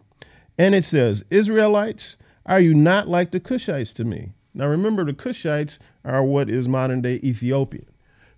And 0.58 0.74
it 0.74 0.84
says, 0.84 1.24
Israelites, 1.30 2.16
are 2.44 2.60
you 2.60 2.74
not 2.74 3.08
like 3.08 3.30
the 3.30 3.40
Cushites 3.40 3.94
to 3.94 4.04
me? 4.04 4.32
Now 4.52 4.66
remember, 4.66 5.04
the 5.04 5.12
Cushites 5.12 5.78
are 6.04 6.22
what 6.22 6.50
is 6.50 6.68
modern 6.68 7.00
day 7.00 7.20
Ethiopia. 7.22 7.84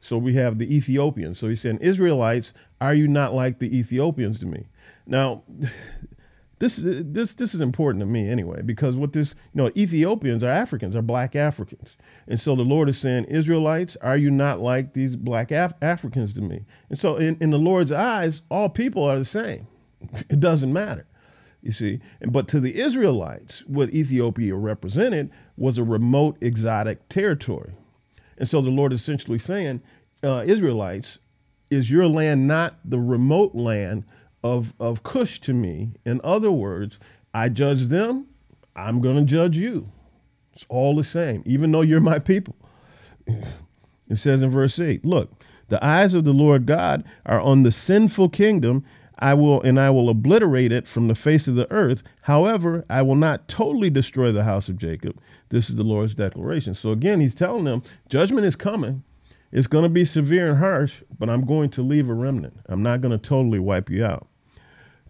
So 0.01 0.19
we 0.19 0.35
have 0.35 0.59
the 0.59 0.77
Ethiopians. 0.77 1.39
So 1.39 1.49
he's 1.49 1.61
saying, 1.61 1.79
Israelites, 1.81 2.53
are 2.81 2.95
you 2.95 3.09
not 3.09 3.35
like 3.35 3.59
the 3.59 3.77
Ethiopians 3.77 4.39
to 4.41 4.47
me? 4.47 4.67
Now, 5.07 5.43
this 6.63 6.81
this 6.85 7.35
this 7.35 7.55
is 7.57 7.61
important 7.61 8.01
to 8.03 8.07
me 8.07 8.29
anyway 8.29 8.63
because 8.63 8.95
what 8.95 9.13
this 9.13 9.35
you 9.53 9.61
know 9.61 9.73
Ethiopians 9.77 10.45
are 10.45 10.49
Africans 10.49 10.95
are 10.95 11.03
black 11.03 11.35
Africans. 11.35 11.97
And 12.29 12.41
so 12.41 12.55
the 12.55 12.63
Lord 12.63 12.89
is 12.89 12.97
saying 12.97 13.25
Israelites 13.25 13.97
are 14.01 14.17
you 14.17 14.31
not 14.31 14.61
like 14.61 14.93
these 14.93 15.17
black 15.17 15.51
Af- 15.51 15.75
Africans 15.83 16.33
to 16.35 16.41
me? 16.41 16.65
And 16.89 16.97
so 16.97 17.17
in, 17.17 17.37
in 17.41 17.51
the 17.51 17.59
Lord's 17.59 17.91
eyes 17.91 18.43
all 18.49 18.69
people 18.69 19.03
are 19.03 19.19
the 19.19 19.25
same. 19.25 19.67
It 20.31 20.39
doesn't 20.39 20.73
matter 20.73 21.05
you 21.63 21.73
see. 21.73 21.99
But 22.29 22.47
to 22.49 22.61
the 22.61 22.79
Israelites 22.79 23.65
what 23.67 23.93
Ethiopia 23.93 24.55
represented 24.55 25.33
was 25.57 25.79
a 25.79 25.85
remote 25.85 26.37
exotic 26.41 27.09
territory. 27.09 27.73
And 28.39 28.49
so 28.49 28.61
the 28.61 28.71
Lord 28.71 28.93
is 28.93 29.01
essentially 29.01 29.39
saying, 29.39 29.83
uh, 30.23 30.45
Israelites, 30.47 31.19
is 31.71 31.91
your 31.91 32.07
land 32.07 32.47
not 32.47 32.77
the 32.85 33.01
remote 33.01 33.57
land 33.57 34.05
of, 34.43 34.75
of 34.79 35.03
Cush 35.03 35.41
to 35.41 35.55
me? 35.55 35.93
In 36.05 36.21
other 36.25 36.51
words, 36.51 36.99
I 37.35 37.49
judge 37.49 37.89
them, 37.89 38.27
I'm 38.77 39.01
going 39.01 39.17
to 39.17 39.25
judge 39.25 39.57
you. 39.57 39.91
It's 40.53 40.67
all 40.69 40.95
the 40.95 41.05
same, 41.05 41.43
even 41.47 41.73
though 41.73 41.81
you're 41.81 42.01
my 42.01 42.19
people. 42.19 42.55
It 44.09 44.17
says 44.17 44.43
in 44.43 44.51
verse 44.51 44.79
8, 44.79 45.05
look, 45.05 45.33
the 45.69 45.83
eyes 45.85 46.13
of 46.13 46.25
the 46.25 46.35
Lord 46.35 46.67
God 46.67 47.05
are 47.25 47.41
on 47.41 47.63
the 47.63 47.73
sinful 47.73 48.29
kingdom. 48.29 48.85
I 49.19 49.35
will 49.35 49.63
and 49.63 49.79
I 49.81 49.89
will 49.89 50.11
obliterate 50.11 50.73
it 50.73 50.87
from 50.87 51.09
the 51.09 51.15
face 51.15 51.49
of 51.49 51.55
the 51.55 51.71
earth. 51.71 52.03
However, 52.23 52.85
I 52.91 53.03
will 53.03 53.15
not 53.15 53.49
totally 53.49 53.89
destroy 53.89 54.33
the 54.33 54.45
house 54.45 54.69
of 54.69 54.77
Jacob. 54.77 55.19
This 55.49 55.71
is 55.71 55.77
the 55.77 55.85
Lord's 55.85 56.15
declaration. 56.15 56.75
So 56.75 56.91
again, 56.91 57.21
he's 57.21 57.35
telling 57.35 57.65
them 57.65 57.83
judgment 58.09 58.45
is 58.45 58.57
coming. 58.57 59.03
It's 59.53 59.67
going 59.67 59.85
to 59.85 59.91
be 59.91 60.05
severe 60.05 60.51
and 60.51 60.59
harsh, 60.59 61.03
but 61.19 61.31
I'm 61.31 61.45
going 61.47 61.71
to 61.71 61.83
leave 61.83 62.09
a 62.09 62.15
remnant. 62.15 62.59
I'm 62.67 62.83
not 62.83 63.01
going 63.01 63.13
to 63.13 63.19
totally 63.19 63.59
wipe 63.59 63.91
you 63.91 64.05
out. 64.05 64.27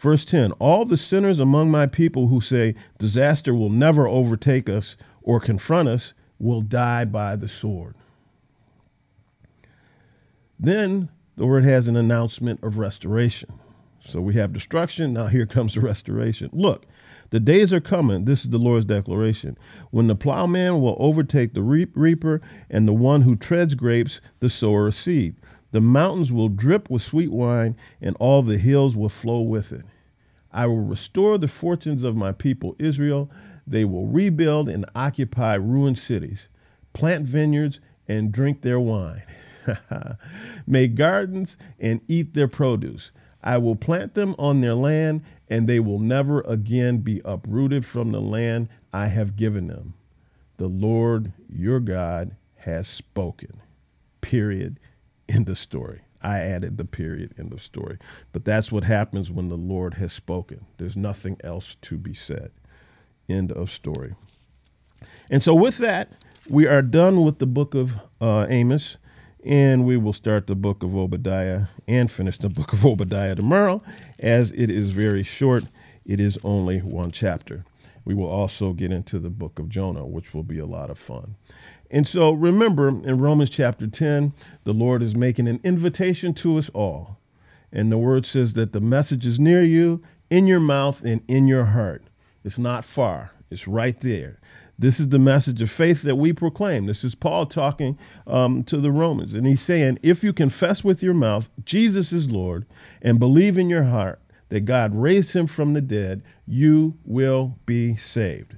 Verse 0.02 0.24
10 0.24 0.50
All 0.52 0.84
the 0.84 0.96
sinners 0.96 1.38
among 1.38 1.70
my 1.70 1.86
people 1.86 2.26
who 2.26 2.40
say, 2.40 2.74
Disaster 2.98 3.54
will 3.54 3.70
never 3.70 4.08
overtake 4.08 4.68
us 4.68 4.96
or 5.22 5.38
confront 5.38 5.88
us 5.88 6.12
will 6.40 6.60
die 6.60 7.04
by 7.04 7.36
the 7.36 7.46
sword. 7.46 7.94
Then 10.58 11.08
the 11.36 11.46
word 11.46 11.62
has 11.62 11.86
an 11.86 11.94
announcement 11.94 12.64
of 12.64 12.78
restoration. 12.78 13.52
So 14.04 14.20
we 14.20 14.34
have 14.34 14.52
destruction. 14.52 15.12
Now 15.12 15.28
here 15.28 15.46
comes 15.46 15.74
the 15.74 15.80
restoration. 15.80 16.50
Look, 16.52 16.84
the 17.30 17.38
days 17.38 17.72
are 17.72 17.80
coming, 17.80 18.24
this 18.24 18.42
is 18.42 18.50
the 18.50 18.58
Lord's 18.58 18.86
declaration, 18.86 19.56
when 19.92 20.08
the 20.08 20.16
plowman 20.16 20.80
will 20.80 20.96
overtake 20.98 21.54
the 21.54 21.62
reaper 21.62 22.40
and 22.68 22.88
the 22.88 22.92
one 22.92 23.22
who 23.22 23.36
treads 23.36 23.76
grapes, 23.76 24.20
the 24.40 24.50
sower 24.50 24.88
of 24.88 24.96
seed. 24.96 25.36
The 25.70 25.80
mountains 25.80 26.32
will 26.32 26.48
drip 26.48 26.90
with 26.90 27.02
sweet 27.02 27.30
wine, 27.30 27.76
and 28.00 28.16
all 28.18 28.42
the 28.42 28.58
hills 28.58 28.96
will 28.96 29.08
flow 29.08 29.40
with 29.40 29.72
it. 29.72 29.84
I 30.52 30.66
will 30.66 30.80
restore 30.80 31.38
the 31.38 31.48
fortunes 31.48 32.04
of 32.04 32.16
my 32.16 32.32
people 32.32 32.76
Israel. 32.78 33.30
They 33.66 33.84
will 33.84 34.06
rebuild 34.06 34.68
and 34.68 34.84
occupy 34.94 35.54
ruined 35.54 35.98
cities, 35.98 36.48
plant 36.92 37.26
vineyards, 37.26 37.80
and 38.08 38.32
drink 38.32 38.62
their 38.62 38.80
wine. 38.80 39.22
Make 40.66 40.94
gardens 40.94 41.56
and 41.78 42.00
eat 42.08 42.34
their 42.34 42.48
produce. 42.48 43.12
I 43.42 43.58
will 43.58 43.76
plant 43.76 44.14
them 44.14 44.34
on 44.38 44.60
their 44.60 44.74
land, 44.74 45.22
and 45.48 45.68
they 45.68 45.80
will 45.80 45.98
never 45.98 46.42
again 46.42 46.98
be 46.98 47.20
uprooted 47.24 47.84
from 47.84 48.12
the 48.12 48.20
land 48.20 48.68
I 48.92 49.06
have 49.06 49.36
given 49.36 49.68
them. 49.68 49.94
The 50.58 50.68
Lord 50.68 51.32
your 51.48 51.80
God 51.80 52.36
has 52.56 52.86
spoken. 52.86 53.60
Period. 54.20 54.78
End 55.28 55.48
of 55.48 55.58
story. 55.58 56.02
I 56.22 56.38
added 56.38 56.78
the 56.78 56.84
period 56.84 57.34
in 57.36 57.50
the 57.50 57.58
story. 57.58 57.98
But 58.32 58.44
that's 58.44 58.70
what 58.70 58.84
happens 58.84 59.30
when 59.30 59.48
the 59.48 59.56
Lord 59.56 59.94
has 59.94 60.12
spoken. 60.12 60.66
There's 60.78 60.96
nothing 60.96 61.36
else 61.42 61.76
to 61.82 61.96
be 61.96 62.14
said. 62.14 62.50
End 63.28 63.52
of 63.52 63.70
story. 63.70 64.14
And 65.30 65.42
so, 65.42 65.54
with 65.54 65.78
that, 65.78 66.12
we 66.48 66.66
are 66.66 66.82
done 66.82 67.24
with 67.24 67.38
the 67.38 67.46
book 67.46 67.74
of 67.74 67.96
uh, 68.20 68.46
Amos. 68.48 68.96
And 69.44 69.84
we 69.84 69.96
will 69.96 70.12
start 70.12 70.46
the 70.46 70.54
book 70.54 70.84
of 70.84 70.94
Obadiah 70.94 71.64
and 71.88 72.08
finish 72.08 72.38
the 72.38 72.48
book 72.48 72.72
of 72.72 72.86
Obadiah 72.86 73.34
tomorrow, 73.34 73.82
as 74.20 74.52
it 74.52 74.70
is 74.70 74.92
very 74.92 75.24
short. 75.24 75.64
It 76.06 76.20
is 76.20 76.38
only 76.44 76.78
one 76.78 77.10
chapter. 77.10 77.64
We 78.04 78.14
will 78.14 78.28
also 78.28 78.72
get 78.72 78.92
into 78.92 79.18
the 79.18 79.30
book 79.30 79.58
of 79.58 79.68
Jonah, 79.68 80.06
which 80.06 80.34
will 80.34 80.42
be 80.42 80.58
a 80.58 80.66
lot 80.66 80.90
of 80.90 80.98
fun. 80.98 81.36
And 81.92 82.08
so 82.08 82.32
remember, 82.32 82.88
in 82.88 83.20
Romans 83.20 83.50
chapter 83.50 83.86
10, 83.86 84.32
the 84.64 84.72
Lord 84.72 85.02
is 85.02 85.14
making 85.14 85.46
an 85.46 85.60
invitation 85.62 86.32
to 86.34 86.56
us 86.56 86.70
all. 86.70 87.18
And 87.70 87.92
the 87.92 87.98
word 87.98 88.24
says 88.24 88.54
that 88.54 88.72
the 88.72 88.80
message 88.80 89.26
is 89.26 89.38
near 89.38 89.62
you, 89.62 90.02
in 90.30 90.46
your 90.46 90.60
mouth, 90.60 91.04
and 91.04 91.22
in 91.28 91.46
your 91.46 91.66
heart. 91.66 92.02
It's 92.44 92.58
not 92.58 92.84
far, 92.84 93.32
it's 93.50 93.68
right 93.68 93.98
there. 94.00 94.40
This 94.78 94.98
is 94.98 95.10
the 95.10 95.18
message 95.18 95.60
of 95.62 95.70
faith 95.70 96.02
that 96.02 96.16
we 96.16 96.32
proclaim. 96.32 96.86
This 96.86 97.04
is 97.04 97.14
Paul 97.14 97.46
talking 97.46 97.98
um, 98.26 98.64
to 98.64 98.78
the 98.78 98.90
Romans. 98.90 99.34
And 99.34 99.46
he's 99.46 99.60
saying, 99.60 99.98
if 100.02 100.24
you 100.24 100.32
confess 100.32 100.82
with 100.82 101.02
your 101.02 101.14
mouth 101.14 101.50
Jesus 101.64 102.12
is 102.12 102.32
Lord 102.32 102.66
and 103.00 103.20
believe 103.20 103.58
in 103.58 103.68
your 103.68 103.84
heart 103.84 104.18
that 104.48 104.62
God 104.62 104.94
raised 104.94 105.34
him 105.34 105.46
from 105.46 105.74
the 105.74 105.80
dead, 105.80 106.22
you 106.46 106.98
will 107.04 107.58
be 107.64 107.96
saved. 107.96 108.56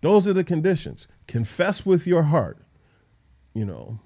Those 0.00 0.28
are 0.28 0.32
the 0.32 0.44
conditions. 0.44 1.08
Confess 1.26 1.84
with 1.84 2.06
your 2.06 2.24
heart, 2.24 2.58
you 3.54 3.64
know, 3.64 3.98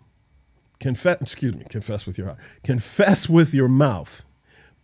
confess, 0.79 1.21
excuse 1.21 1.55
me, 1.55 1.65
confess 1.69 2.07
with 2.07 2.19
your 2.19 2.29
heart. 2.29 2.39
Confess 2.63 3.29
with 3.29 3.53
your 3.55 3.69
mouth. 3.69 4.25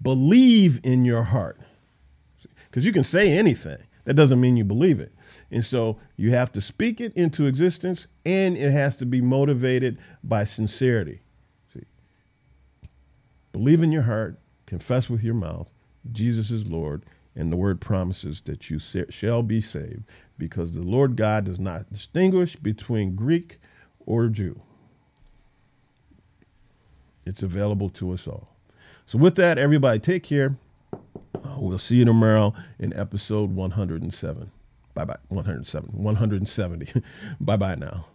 Believe 0.03 0.81
in 0.83 1.05
your 1.05 1.23
heart. 1.25 1.61
Because 2.65 2.85
you 2.85 2.93
can 2.93 3.05
say 3.05 3.31
anything. 3.31 3.79
That 4.05 4.15
doesn't 4.15 4.41
mean 4.41 4.57
you 4.57 4.65
believe 4.65 5.01
it. 5.01 5.13
And 5.51 5.65
so 5.65 5.99
you 6.17 6.31
have 6.31 6.53
to 6.53 6.61
speak 6.61 7.01
it 7.01 7.13
into 7.15 7.47
existence 7.47 8.07
and 8.27 8.57
it 8.57 8.73
has 8.73 8.97
to 8.99 9.07
be 9.07 9.21
motivated 9.21 9.99
by 10.23 10.45
sincerity. 10.45 11.21
See? 11.73 11.85
Believe 13.53 13.83
in 13.83 13.93
your 13.93 14.03
heart, 14.03 14.39
confess 14.67 15.09
with 15.09 15.23
your 15.23 15.35
mouth, 15.35 15.71
Jesus 16.13 16.51
is 16.51 16.67
Lord, 16.67 17.05
and 17.37 17.51
the 17.51 17.57
word 17.57 17.81
promises 17.81 18.41
that 18.43 18.71
you 18.71 18.79
shall 18.79 19.43
be 19.43 19.61
saved 19.61 20.05
because 20.39 20.75
the 20.75 20.83
Lord 20.83 21.17
God 21.17 21.45
does 21.45 21.59
not 21.59 21.91
distinguish 21.93 22.57
between 22.57 23.17
Greek 23.17 23.59
or 24.07 24.29
Jew. 24.29 24.61
It's 27.27 27.43
available 27.43 27.89
to 27.91 28.13
us 28.13 28.27
all. 28.29 28.49
So, 29.07 29.19
with 29.19 29.37
that, 29.37 29.59
everybody, 29.59 29.99
take 29.99 30.23
care. 30.23 30.57
Uh, 30.93 31.57
we'll 31.59 31.79
see 31.79 31.97
you 31.97 32.05
tomorrow 32.05 32.55
in 32.79 32.93
episode 32.95 33.51
107. 33.51 34.51
Bye 34.95 35.05
bye. 35.05 35.17
107. 35.29 35.91
170. 35.93 37.03
bye 37.41 37.57
bye 37.57 37.75
now. 37.75 38.07